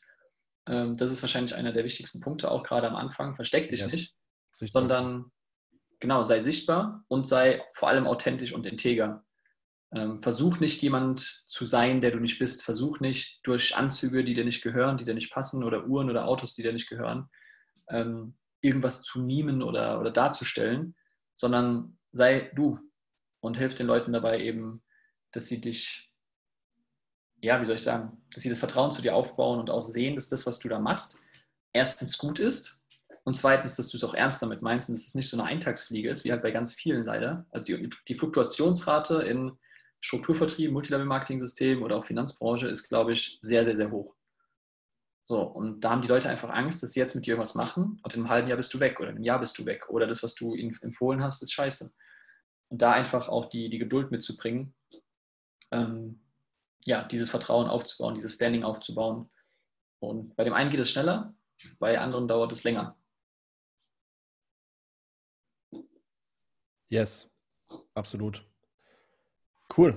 Ähm, 0.68 0.96
das 0.96 1.10
ist 1.10 1.22
wahrscheinlich 1.22 1.56
einer 1.56 1.72
der 1.72 1.84
wichtigsten 1.84 2.20
Punkte, 2.20 2.52
auch 2.52 2.62
gerade 2.62 2.88
am 2.88 2.94
Anfang. 2.94 3.34
Versteck 3.34 3.68
dich 3.68 3.80
yes. 3.80 3.92
nicht, 3.92 4.14
Sichtbar. 4.52 4.82
sondern 4.82 5.32
genau, 5.98 6.24
sei 6.24 6.40
sichtbar 6.40 7.04
und 7.08 7.26
sei 7.26 7.64
vor 7.74 7.88
allem 7.88 8.06
authentisch 8.06 8.52
und 8.52 8.64
integer. 8.64 9.24
Ähm, 9.92 10.20
versuch 10.20 10.60
nicht 10.60 10.80
jemand 10.82 11.20
zu 11.20 11.66
sein, 11.66 12.00
der 12.00 12.12
du 12.12 12.18
nicht 12.20 12.38
bist. 12.38 12.62
Versuch 12.62 13.00
nicht 13.00 13.40
durch 13.44 13.76
Anzüge, 13.76 14.24
die 14.24 14.34
dir 14.34 14.44
nicht 14.44 14.62
gehören, 14.62 14.96
die 14.96 15.04
dir 15.04 15.14
nicht 15.14 15.32
passen 15.32 15.64
oder 15.64 15.86
Uhren 15.86 16.08
oder 16.08 16.26
Autos, 16.26 16.54
die 16.54 16.62
dir 16.62 16.72
nicht 16.72 16.88
gehören, 16.88 17.28
ähm, 17.88 18.36
irgendwas 18.60 19.02
zu 19.02 19.20
mimen 19.20 19.62
oder, 19.62 20.00
oder 20.00 20.10
darzustellen, 20.10 20.94
sondern 21.34 21.98
sei 22.12 22.50
du 22.54 22.78
und 23.40 23.56
hilf 23.56 23.74
den 23.74 23.86
Leuten 23.86 24.12
dabei 24.12 24.40
eben, 24.40 24.82
dass 25.32 25.48
sie 25.48 25.60
dich, 25.60 26.12
ja, 27.40 27.60
wie 27.60 27.64
soll 27.64 27.76
ich 27.76 27.82
sagen, 27.82 28.22
dass 28.32 28.42
sie 28.42 28.50
das 28.50 28.58
Vertrauen 28.58 28.92
zu 28.92 29.02
dir 29.02 29.14
aufbauen 29.14 29.58
und 29.58 29.70
auch 29.70 29.84
sehen, 29.84 30.14
dass 30.14 30.28
das, 30.28 30.46
was 30.46 30.58
du 30.58 30.68
da 30.68 30.78
machst, 30.78 31.24
erstens 31.72 32.18
gut 32.18 32.38
ist 32.38 32.82
und 33.24 33.36
zweitens, 33.36 33.76
dass 33.76 33.88
du 33.88 33.96
es 33.96 34.04
auch 34.04 34.14
ernst 34.14 34.42
damit 34.42 34.62
meinst 34.62 34.88
und 34.88 34.94
dass 34.94 35.06
es 35.06 35.14
nicht 35.14 35.30
so 35.30 35.36
eine 35.36 35.48
Eintagsfliege 35.48 36.10
ist, 36.10 36.24
wie 36.24 36.32
halt 36.32 36.42
bei 36.42 36.50
ganz 36.50 36.74
vielen 36.74 37.04
leider. 37.04 37.46
Also 37.50 37.66
die, 37.66 37.90
die 38.08 38.14
Fluktuationsrate 38.14 39.22
in 39.22 39.58
Strukturvertrieb, 40.00 40.72
Multilevel-Marketing-System 40.72 41.82
oder 41.82 41.96
auch 41.96 42.04
Finanzbranche 42.04 42.68
ist, 42.68 42.88
glaube 42.88 43.12
ich, 43.12 43.38
sehr, 43.40 43.64
sehr, 43.64 43.76
sehr 43.76 43.90
hoch. 43.90 44.14
So, 45.24 45.42
und 45.42 45.82
da 45.82 45.90
haben 45.90 46.02
die 46.02 46.08
Leute 46.08 46.28
einfach 46.28 46.50
Angst, 46.50 46.82
dass 46.82 46.92
sie 46.92 47.00
jetzt 47.00 47.14
mit 47.14 47.24
dir 47.24 47.34
irgendwas 47.34 47.54
machen 47.54 48.00
und 48.02 48.14
in 48.14 48.20
einem 48.20 48.30
halben 48.30 48.48
Jahr 48.48 48.56
bist 48.56 48.74
du 48.74 48.80
weg 48.80 48.98
oder 48.98 49.10
in 49.10 49.16
einem 49.16 49.24
Jahr 49.24 49.38
bist 49.38 49.56
du 49.58 49.64
weg 49.64 49.88
oder 49.88 50.06
das, 50.06 50.22
was 50.22 50.34
du 50.34 50.54
ihnen 50.54 50.76
empfohlen 50.82 51.22
hast, 51.22 51.42
ist 51.42 51.52
scheiße. 51.52 51.92
Und 52.68 52.82
da 52.82 52.92
einfach 52.92 53.28
auch 53.28 53.48
die, 53.48 53.68
die 53.68 53.78
Geduld 53.78 54.10
mitzubringen, 54.10 54.74
ähm, 55.70 56.20
ja, 56.84 57.04
dieses 57.04 57.30
Vertrauen 57.30 57.68
aufzubauen, 57.68 58.14
dieses 58.14 58.34
Standing 58.34 58.64
aufzubauen. 58.64 59.30
Und 60.00 60.34
bei 60.34 60.44
dem 60.44 60.54
einen 60.54 60.70
geht 60.70 60.80
es 60.80 60.90
schneller, 60.90 61.34
bei 61.78 62.00
anderen 62.00 62.26
dauert 62.26 62.50
es 62.52 62.64
länger. 62.64 62.96
Yes, 66.88 67.30
absolut. 67.94 68.49
Cool. 69.76 69.96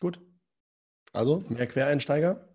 Gut. 0.00 0.20
Also, 1.12 1.44
mehr 1.48 1.66
Quereinsteiger. 1.66 2.48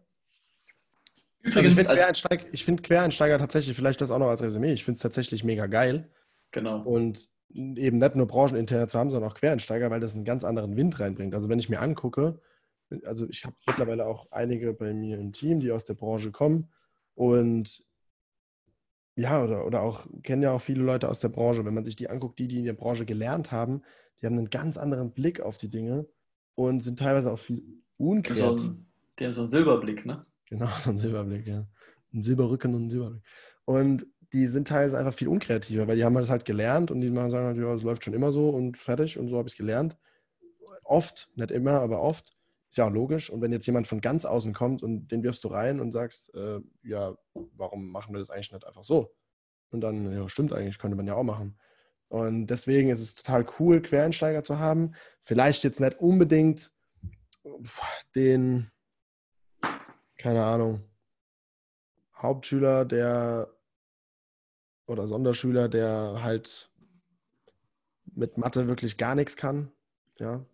Übrigens, 1.41 1.87
also 1.87 1.93
ich 1.93 1.95
finde 1.95 1.95
Quereinsteiger, 1.95 2.57
find 2.57 2.83
Quereinsteiger 2.83 3.37
tatsächlich, 3.37 3.75
vielleicht 3.75 4.01
das 4.01 4.11
auch 4.11 4.19
noch 4.19 4.27
als 4.27 4.41
Resümee, 4.41 4.73
ich 4.73 4.83
finde 4.83 4.97
es 4.97 5.01
tatsächlich 5.01 5.43
mega 5.43 5.67
geil. 5.67 6.11
Genau. 6.51 6.81
Und 6.81 7.29
eben 7.49 7.97
nicht 7.97 8.15
nur 8.15 8.27
brancheninterne 8.27 8.87
zu 8.87 8.99
haben, 8.99 9.09
sondern 9.09 9.31
auch 9.31 9.35
Quereinsteiger, 9.35 9.89
weil 9.89 10.01
das 10.01 10.15
einen 10.15 10.25
ganz 10.25 10.43
anderen 10.43 10.75
Wind 10.75 10.99
reinbringt. 10.99 11.33
Also 11.33 11.49
wenn 11.49 11.59
ich 11.59 11.69
mir 11.69 11.79
angucke, 11.79 12.41
also 13.03 13.27
ich 13.29 13.45
habe 13.45 13.55
mittlerweile 13.65 14.05
auch 14.05 14.31
einige 14.31 14.73
bei 14.73 14.93
mir 14.93 15.17
im 15.17 15.31
Team, 15.31 15.59
die 15.59 15.71
aus 15.71 15.85
der 15.85 15.93
Branche 15.93 16.31
kommen 16.31 16.71
und 17.15 17.83
ja, 19.19 19.43
oder, 19.43 19.65
oder 19.65 19.81
auch, 19.81 20.07
kennen 20.23 20.41
ja 20.41 20.51
auch 20.53 20.61
viele 20.61 20.83
Leute 20.83 21.09
aus 21.09 21.19
der 21.19 21.29
Branche. 21.29 21.65
Wenn 21.65 21.73
man 21.73 21.83
sich 21.83 21.95
die 21.95 22.09
anguckt, 22.09 22.39
die, 22.39 22.47
die 22.47 22.59
in 22.59 22.65
der 22.65 22.73
Branche 22.73 23.05
gelernt 23.05 23.51
haben, 23.51 23.81
die 24.21 24.25
haben 24.25 24.37
einen 24.37 24.49
ganz 24.49 24.77
anderen 24.77 25.11
Blick 25.11 25.41
auf 25.41 25.57
die 25.57 25.69
Dinge 25.69 26.07
und 26.55 26.81
sind 26.81 26.99
teilweise 26.99 27.31
auch 27.31 27.39
viel 27.39 27.63
unkreativ. 27.97 28.61
So 28.61 28.75
die 29.19 29.25
haben 29.25 29.33
so 29.33 29.41
einen 29.41 29.49
Silberblick, 29.49 30.05
ne? 30.05 30.25
Genau, 30.47 30.67
so 30.79 30.89
einen 30.89 30.99
Silberblick, 30.99 31.47
ja. 31.47 31.67
Ein 32.13 32.23
Silberrücken 32.23 32.73
und 32.73 32.85
ein 32.85 32.89
Silberblick. 32.89 33.23
Und 33.65 34.07
die 34.31 34.47
sind 34.47 34.67
teilweise 34.67 34.97
einfach 34.97 35.13
viel 35.13 35.27
unkreativer, 35.27 35.87
weil 35.87 35.97
die 35.97 36.05
haben 36.05 36.15
das 36.15 36.29
halt 36.29 36.45
gelernt 36.45 36.91
und 36.91 37.01
die 37.01 37.09
machen 37.09 37.31
sagen 37.31 37.45
halt, 37.47 37.57
ja, 37.57 37.73
es 37.73 37.83
läuft 37.83 38.05
schon 38.05 38.13
immer 38.13 38.31
so 38.31 38.49
und 38.49 38.77
fertig 38.77 39.17
und 39.17 39.27
so 39.27 39.37
habe 39.37 39.47
ich 39.47 39.53
es 39.53 39.57
gelernt. 39.57 39.97
Oft, 40.83 41.29
nicht 41.35 41.51
immer, 41.51 41.81
aber 41.81 42.01
oft. 42.01 42.31
Ist 42.69 42.77
ja 42.77 42.85
auch 42.85 42.91
logisch. 42.91 43.29
Und 43.29 43.41
wenn 43.41 43.51
jetzt 43.51 43.65
jemand 43.65 43.87
von 43.87 43.99
ganz 43.99 44.25
außen 44.25 44.53
kommt 44.53 44.83
und 44.83 45.07
den 45.07 45.23
wirfst 45.23 45.43
du 45.43 45.47
rein 45.47 45.79
und 45.79 45.91
sagst, 45.91 46.33
äh, 46.35 46.59
ja, 46.83 47.15
warum 47.33 47.89
machen 47.89 48.13
wir 48.13 48.19
das 48.19 48.29
eigentlich 48.29 48.51
nicht 48.51 48.65
einfach 48.65 48.83
so? 48.83 49.15
Und 49.71 49.81
dann, 49.81 50.11
ja, 50.11 50.29
stimmt 50.29 50.53
eigentlich, 50.53 50.77
könnte 50.77 50.95
man 50.95 51.07
ja 51.07 51.15
auch 51.15 51.23
machen. 51.23 51.59
Und 52.09 52.47
deswegen 52.47 52.89
ist 52.89 53.01
es 53.01 53.15
total 53.15 53.45
cool, 53.59 53.81
Quereinsteiger 53.81 54.43
zu 54.43 54.59
haben. 54.59 54.93
Vielleicht 55.23 55.63
jetzt 55.63 55.79
nicht 55.79 55.99
unbedingt 55.99 56.71
den, 58.15 58.71
keine 60.17 60.43
Ahnung, 60.43 60.83
Hauptschüler, 62.15 62.85
der 62.85 63.53
oder 64.87 65.07
Sonderschüler, 65.07 65.69
der 65.69 66.21
halt 66.21 66.71
mit 68.05 68.37
Mathe 68.37 68.67
wirklich 68.67 68.97
gar 68.97 69.15
nichts 69.15 69.35
kann, 69.35 69.71
ja, 70.17 70.45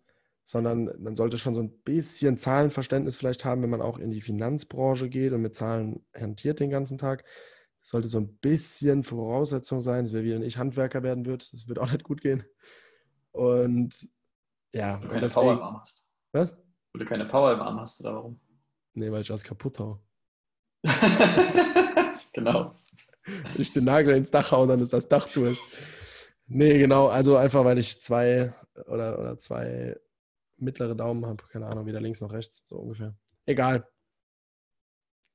sondern 0.46 0.92
man 1.02 1.16
sollte 1.16 1.38
schon 1.38 1.56
so 1.56 1.60
ein 1.60 1.76
bisschen 1.82 2.38
Zahlenverständnis 2.38 3.16
vielleicht 3.16 3.44
haben, 3.44 3.62
wenn 3.62 3.70
man 3.70 3.82
auch 3.82 3.98
in 3.98 4.10
die 4.10 4.20
Finanzbranche 4.20 5.08
geht 5.08 5.32
und 5.32 5.42
mit 5.42 5.56
Zahlen 5.56 6.06
hantiert 6.14 6.60
den 6.60 6.70
ganzen 6.70 6.98
Tag. 6.98 7.24
Das 7.82 7.90
sollte 7.90 8.06
so 8.06 8.18
ein 8.18 8.36
bisschen 8.38 9.02
Voraussetzung 9.02 9.80
sein, 9.80 10.04
dass 10.04 10.14
wir 10.14 10.22
wieder 10.22 10.38
nicht 10.38 10.56
Handwerker 10.56 11.02
werden 11.02 11.26
wird. 11.26 11.52
Das 11.52 11.66
wird 11.66 11.80
auch 11.80 11.90
nicht 11.90 12.04
gut 12.04 12.20
gehen. 12.20 12.44
Und 13.32 14.08
ja, 14.72 14.94
Weil 14.94 15.00
du 15.00 15.08
keine 15.08 15.20
deswegen, 15.20 15.46
Power 15.46 15.52
im 15.52 15.62
Arm 15.62 15.80
hast. 15.80 16.08
Was? 16.30 16.52
Weil 16.92 17.00
du 17.00 17.04
keine 17.06 17.24
Power 17.26 17.52
im 17.52 17.60
Arm 17.60 17.80
hast, 17.80 18.00
oder 18.02 18.14
warum? 18.14 18.40
Nee, 18.94 19.10
weil 19.10 19.22
ich 19.22 19.28
das 19.28 19.42
kaputt 19.42 19.80
hau. 19.80 20.00
genau. 22.32 22.76
Ich 23.58 23.72
den 23.72 23.84
Nagel 23.84 24.16
ins 24.16 24.30
Dach 24.30 24.52
haue, 24.52 24.68
dann 24.68 24.80
ist 24.80 24.92
das 24.92 25.08
Dach 25.08 25.28
durch. 25.32 25.58
Nee, 26.46 26.78
genau. 26.78 27.08
Also 27.08 27.34
einfach, 27.36 27.64
weil 27.64 27.78
ich 27.78 28.00
zwei 28.00 28.54
oder, 28.86 29.18
oder 29.18 29.38
zwei 29.38 29.96
mittlere 30.58 30.94
Daumen 30.94 31.26
habe. 31.26 31.44
Keine 31.48 31.66
Ahnung, 31.66 31.86
weder 31.86 32.00
links 32.00 32.20
noch 32.20 32.32
rechts, 32.32 32.62
so 32.66 32.76
ungefähr. 32.76 33.14
Egal. 33.46 33.86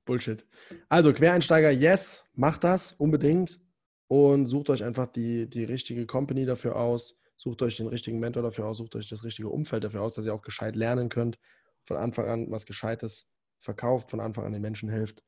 Bullshit. 0.05 0.45
Also 0.89 1.13
Quereinsteiger, 1.13 1.71
yes, 1.71 2.25
macht 2.33 2.63
das 2.63 2.91
unbedingt 2.93 3.59
und 4.07 4.45
sucht 4.47 4.69
euch 4.69 4.83
einfach 4.83 5.07
die, 5.07 5.49
die 5.49 5.63
richtige 5.63 6.05
Company 6.05 6.45
dafür 6.45 6.75
aus, 6.75 7.19
sucht 7.37 7.61
euch 7.61 7.77
den 7.77 7.87
richtigen 7.87 8.19
Mentor 8.19 8.43
dafür 8.43 8.65
aus, 8.65 8.77
sucht 8.77 8.95
euch 8.95 9.09
das 9.09 9.23
richtige 9.23 9.49
Umfeld 9.49 9.83
dafür 9.83 10.01
aus, 10.01 10.15
dass 10.15 10.25
ihr 10.25 10.33
auch 10.33 10.41
gescheit 10.41 10.75
lernen 10.75 11.09
könnt, 11.09 11.39
von 11.85 11.97
Anfang 11.97 12.27
an 12.27 12.51
was 12.51 12.65
Gescheites 12.65 13.31
verkauft, 13.59 14.09
von 14.09 14.19
Anfang 14.19 14.45
an 14.45 14.53
den 14.53 14.61
Menschen 14.61 14.89
hilft 14.89 15.23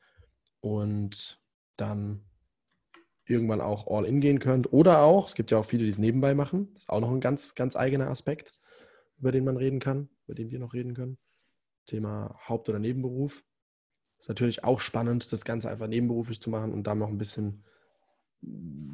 und 0.60 1.40
dann 1.78 2.26
irgendwann 3.26 3.62
auch 3.62 3.88
all 3.88 4.06
in 4.06 4.22
gehen 4.22 4.40
könnt. 4.40 4.74
Oder 4.74 5.02
auch, 5.02 5.28
es 5.28 5.36
gibt 5.36 5.52
ja 5.52 5.60
auch 5.60 5.66
viele, 5.66 5.84
die 5.84 5.90
es 5.90 5.98
nebenbei 5.98 6.34
machen, 6.34 6.70
das 6.74 6.84
ist 6.84 6.90
auch 6.90 7.00
noch 7.00 7.12
ein 7.12 7.22
ganz, 7.22 7.56
ganz 7.56 7.76
eigener 7.76 8.10
Aspekt 8.10 8.54
über 9.24 9.32
den 9.32 9.46
man 9.46 9.56
reden 9.56 9.80
kann, 9.80 10.10
über 10.26 10.36
den 10.36 10.52
wir 10.52 10.60
noch 10.60 10.74
reden 10.74 10.94
können. 10.94 11.18
Thema 11.86 12.38
Haupt- 12.50 12.68
oder 12.68 12.78
Nebenberuf. 12.78 13.42
Ist 14.20 14.28
natürlich 14.28 14.66
auch 14.66 14.82
spannend, 14.82 15.32
das 15.32 15.46
Ganze 15.46 15.70
einfach 15.70 15.88
nebenberuflich 15.88 16.42
zu 16.42 16.50
machen 16.50 16.74
und 16.74 16.84
da 16.84 16.94
noch 16.94 17.08
ein 17.08 17.18
bisschen 17.18 17.64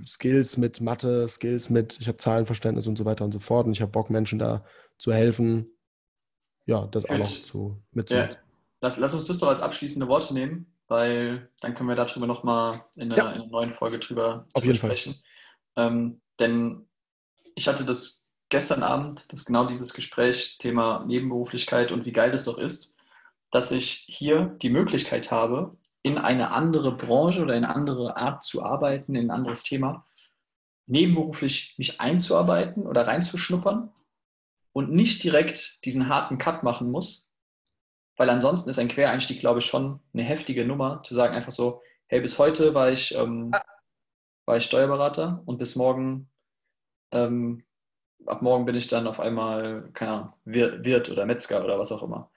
Skills 0.05 0.57
mit 0.57 0.81
Mathe, 0.81 1.27
Skills 1.27 1.71
mit, 1.71 1.99
ich 1.99 2.07
habe 2.07 2.19
Zahlenverständnis 2.19 2.85
und 2.85 2.95
so 2.95 3.05
weiter 3.05 3.25
und 3.25 3.31
so 3.31 3.39
fort 3.39 3.65
und 3.65 3.71
ich 3.71 3.81
habe 3.81 3.91
Bock, 3.91 4.11
Menschen 4.11 4.37
da 4.37 4.63
zu 4.99 5.11
helfen. 5.11 5.71
Ja, 6.67 6.85
das 6.85 7.05
Gut. 7.05 7.15
auch 7.15 7.17
noch 7.17 7.43
zu 7.43 7.81
mitzunehmen. 7.91 8.29
Ja. 8.29 8.37
Lass, 8.81 8.97
lass, 8.97 9.15
uns 9.15 9.25
das 9.25 9.39
doch 9.39 9.47
als 9.47 9.61
abschließende 9.61 10.07
Worte 10.07 10.35
nehmen, 10.35 10.71
weil 10.87 11.49
dann 11.61 11.73
können 11.73 11.89
wir 11.89 11.95
darüber 11.95 12.27
nochmal 12.27 12.85
in, 12.97 13.09
ja. 13.09 13.31
in 13.31 13.41
einer 13.41 13.47
neuen 13.47 13.73
Folge 13.73 13.97
drüber, 13.97 14.45
Auf 14.53 14.63
jeden 14.63 14.75
sprechen. 14.75 15.15
Fall. 15.73 15.87
Ähm, 15.87 16.21
denn 16.39 16.87
ich 17.55 17.67
hatte 17.67 17.83
das 17.83 18.28
gestern 18.49 18.83
Abend, 18.83 19.25
das 19.31 19.41
ist 19.41 19.45
genau 19.45 19.65
dieses 19.65 19.93
Gespräch, 19.93 20.57
Thema 20.57 21.05
Nebenberuflichkeit 21.05 21.91
und 21.91 22.05
wie 22.05 22.11
geil 22.11 22.31
das 22.31 22.45
doch 22.45 22.57
ist, 22.57 22.97
dass 23.51 23.71
ich 23.71 24.05
hier 24.07 24.57
die 24.61 24.69
Möglichkeit 24.69 25.31
habe, 25.31 25.71
in 26.01 26.17
eine 26.17 26.51
andere 26.51 26.95
Branche 26.95 27.41
oder 27.41 27.55
in 27.55 27.65
eine 27.65 27.75
andere 27.75 28.17
Art 28.17 28.43
zu 28.43 28.63
arbeiten, 28.63 29.15
in 29.15 29.27
ein 29.27 29.31
anderes 29.31 29.63
Thema, 29.63 30.03
nebenberuflich 30.87 31.75
mich 31.77 31.99
einzuarbeiten 32.01 32.87
oder 32.87 33.07
reinzuschnuppern 33.07 33.91
und 34.73 34.91
nicht 34.91 35.23
direkt 35.23 35.83
diesen 35.85 36.09
harten 36.09 36.37
Cut 36.37 36.63
machen 36.63 36.91
muss, 36.91 37.31
weil 38.17 38.29
ansonsten 38.29 38.69
ist 38.69 38.79
ein 38.79 38.87
Quereinstieg, 38.87 39.39
glaube 39.39 39.59
ich, 39.59 39.65
schon 39.65 39.99
eine 40.13 40.23
heftige 40.23 40.65
Nummer, 40.65 41.03
zu 41.03 41.13
sagen 41.13 41.35
einfach 41.35 41.51
so, 41.51 41.81
hey, 42.07 42.21
bis 42.21 42.39
heute 42.39 42.73
war 42.73 42.91
ich, 42.91 43.15
ähm, 43.15 43.51
war 44.45 44.57
ich 44.57 44.65
Steuerberater 44.65 45.43
und 45.45 45.57
bis 45.57 45.75
morgen 45.75 46.29
ähm, 47.11 47.63
ab 48.25 48.41
morgen 48.41 48.65
bin 48.65 48.75
ich 48.75 48.87
dann 48.87 49.07
auf 49.07 49.19
einmal, 49.19 49.89
keine 49.93 50.11
Ahnung, 50.11 50.33
Wirt 50.45 51.09
oder 51.09 51.25
Metzger 51.25 51.63
oder 51.63 51.79
was 51.79 51.91
auch 51.91 52.03
immer. 52.03 52.31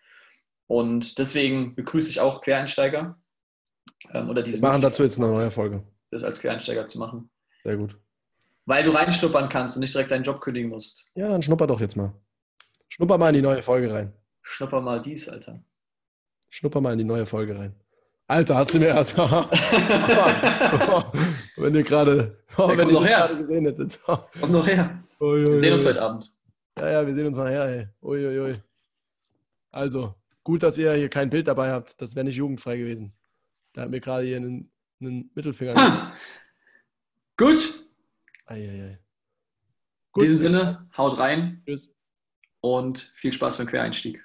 Und 0.66 1.18
deswegen 1.18 1.74
begrüße 1.74 2.08
ich 2.08 2.20
auch 2.20 2.40
Quereinsteiger. 2.40 3.18
Ähm, 4.12 4.30
oder 4.30 4.42
diese 4.42 4.58
Wir 4.58 4.68
machen 4.68 4.80
dazu 4.80 5.02
jetzt 5.02 5.18
eine 5.18 5.28
neue 5.28 5.50
Folge. 5.50 5.82
Das 6.10 6.24
als 6.24 6.40
Quereinsteiger 6.40 6.86
zu 6.86 6.98
machen. 6.98 7.30
Sehr 7.64 7.76
gut. 7.76 7.96
Weil 8.64 8.84
du 8.84 8.90
reinschnuppern 8.90 9.48
kannst 9.48 9.76
und 9.76 9.80
nicht 9.80 9.94
direkt 9.94 10.10
deinen 10.10 10.22
Job 10.22 10.40
kündigen 10.40 10.70
musst. 10.70 11.10
Ja, 11.14 11.28
dann 11.28 11.42
schnupper 11.42 11.66
doch 11.66 11.80
jetzt 11.80 11.96
mal. 11.96 12.12
Schnupper 12.88 13.18
mal 13.18 13.28
in 13.28 13.34
die 13.34 13.42
neue 13.42 13.62
Folge 13.62 13.92
rein. 13.92 14.12
Schnupper 14.42 14.80
mal 14.80 15.00
dies, 15.00 15.28
Alter. 15.28 15.62
Schnupper 16.50 16.80
mal 16.80 16.92
in 16.92 16.98
die 16.98 17.04
neue 17.04 17.26
Folge 17.26 17.58
rein. 17.58 17.74
Alter, 18.26 18.56
hast 18.56 18.74
du 18.74 18.78
mir 18.78 18.88
erst. 18.88 19.16
wenn 21.56 21.74
ihr 21.74 21.82
gerade. 21.82 22.38
Oh, 22.56 22.68
wenn 22.68 22.88
ihr 22.88 22.94
das 22.94 23.04
gerade 23.04 23.37
gesehen 23.37 23.64
hättet. 23.64 23.98
Komm 24.40 24.52
noch 24.52 24.66
her. 24.66 25.02
Ui, 25.20 25.44
ui, 25.44 25.52
wir 25.52 25.61
sehen 25.61 25.74
uns 25.74 25.87
heute 25.87 26.02
Abend. 26.02 26.32
Ja, 26.78 26.90
ja, 26.90 27.06
wir 27.06 27.14
sehen 27.14 27.26
uns 27.26 27.37
nachher, 27.37 27.64
ey. 27.64 27.88
Uiuiui. 28.02 28.54
Also, 29.70 30.14
gut, 30.44 30.62
dass 30.62 30.78
ihr 30.78 30.92
hier 30.94 31.08
kein 31.08 31.30
Bild 31.30 31.48
dabei 31.48 31.72
habt. 31.72 32.00
Das 32.00 32.14
wäre 32.14 32.24
nicht 32.24 32.37
jugendfrei 32.37 32.76
gewesen. 32.76 33.12
Da 33.72 33.82
hat 33.82 33.90
mir 33.90 34.00
gerade 34.00 34.26
hier 34.26 34.37
einen, 34.37 34.70
einen 35.00 35.30
Mittelfinger. 35.35 35.74
Ah. 35.76 36.12
Gut. 37.37 37.87
Eieiei. 38.46 38.98
Gut, 40.12 40.24
In 40.24 40.30
diesem 40.30 40.48
Sinne, 40.48 40.88
haut 40.96 41.18
rein. 41.18 41.62
Tschüss. 41.66 41.94
Und 42.61 42.98
viel 43.16 43.32
Spaß 43.32 43.58
beim 43.58 43.66
Quereinstieg. 43.66 44.24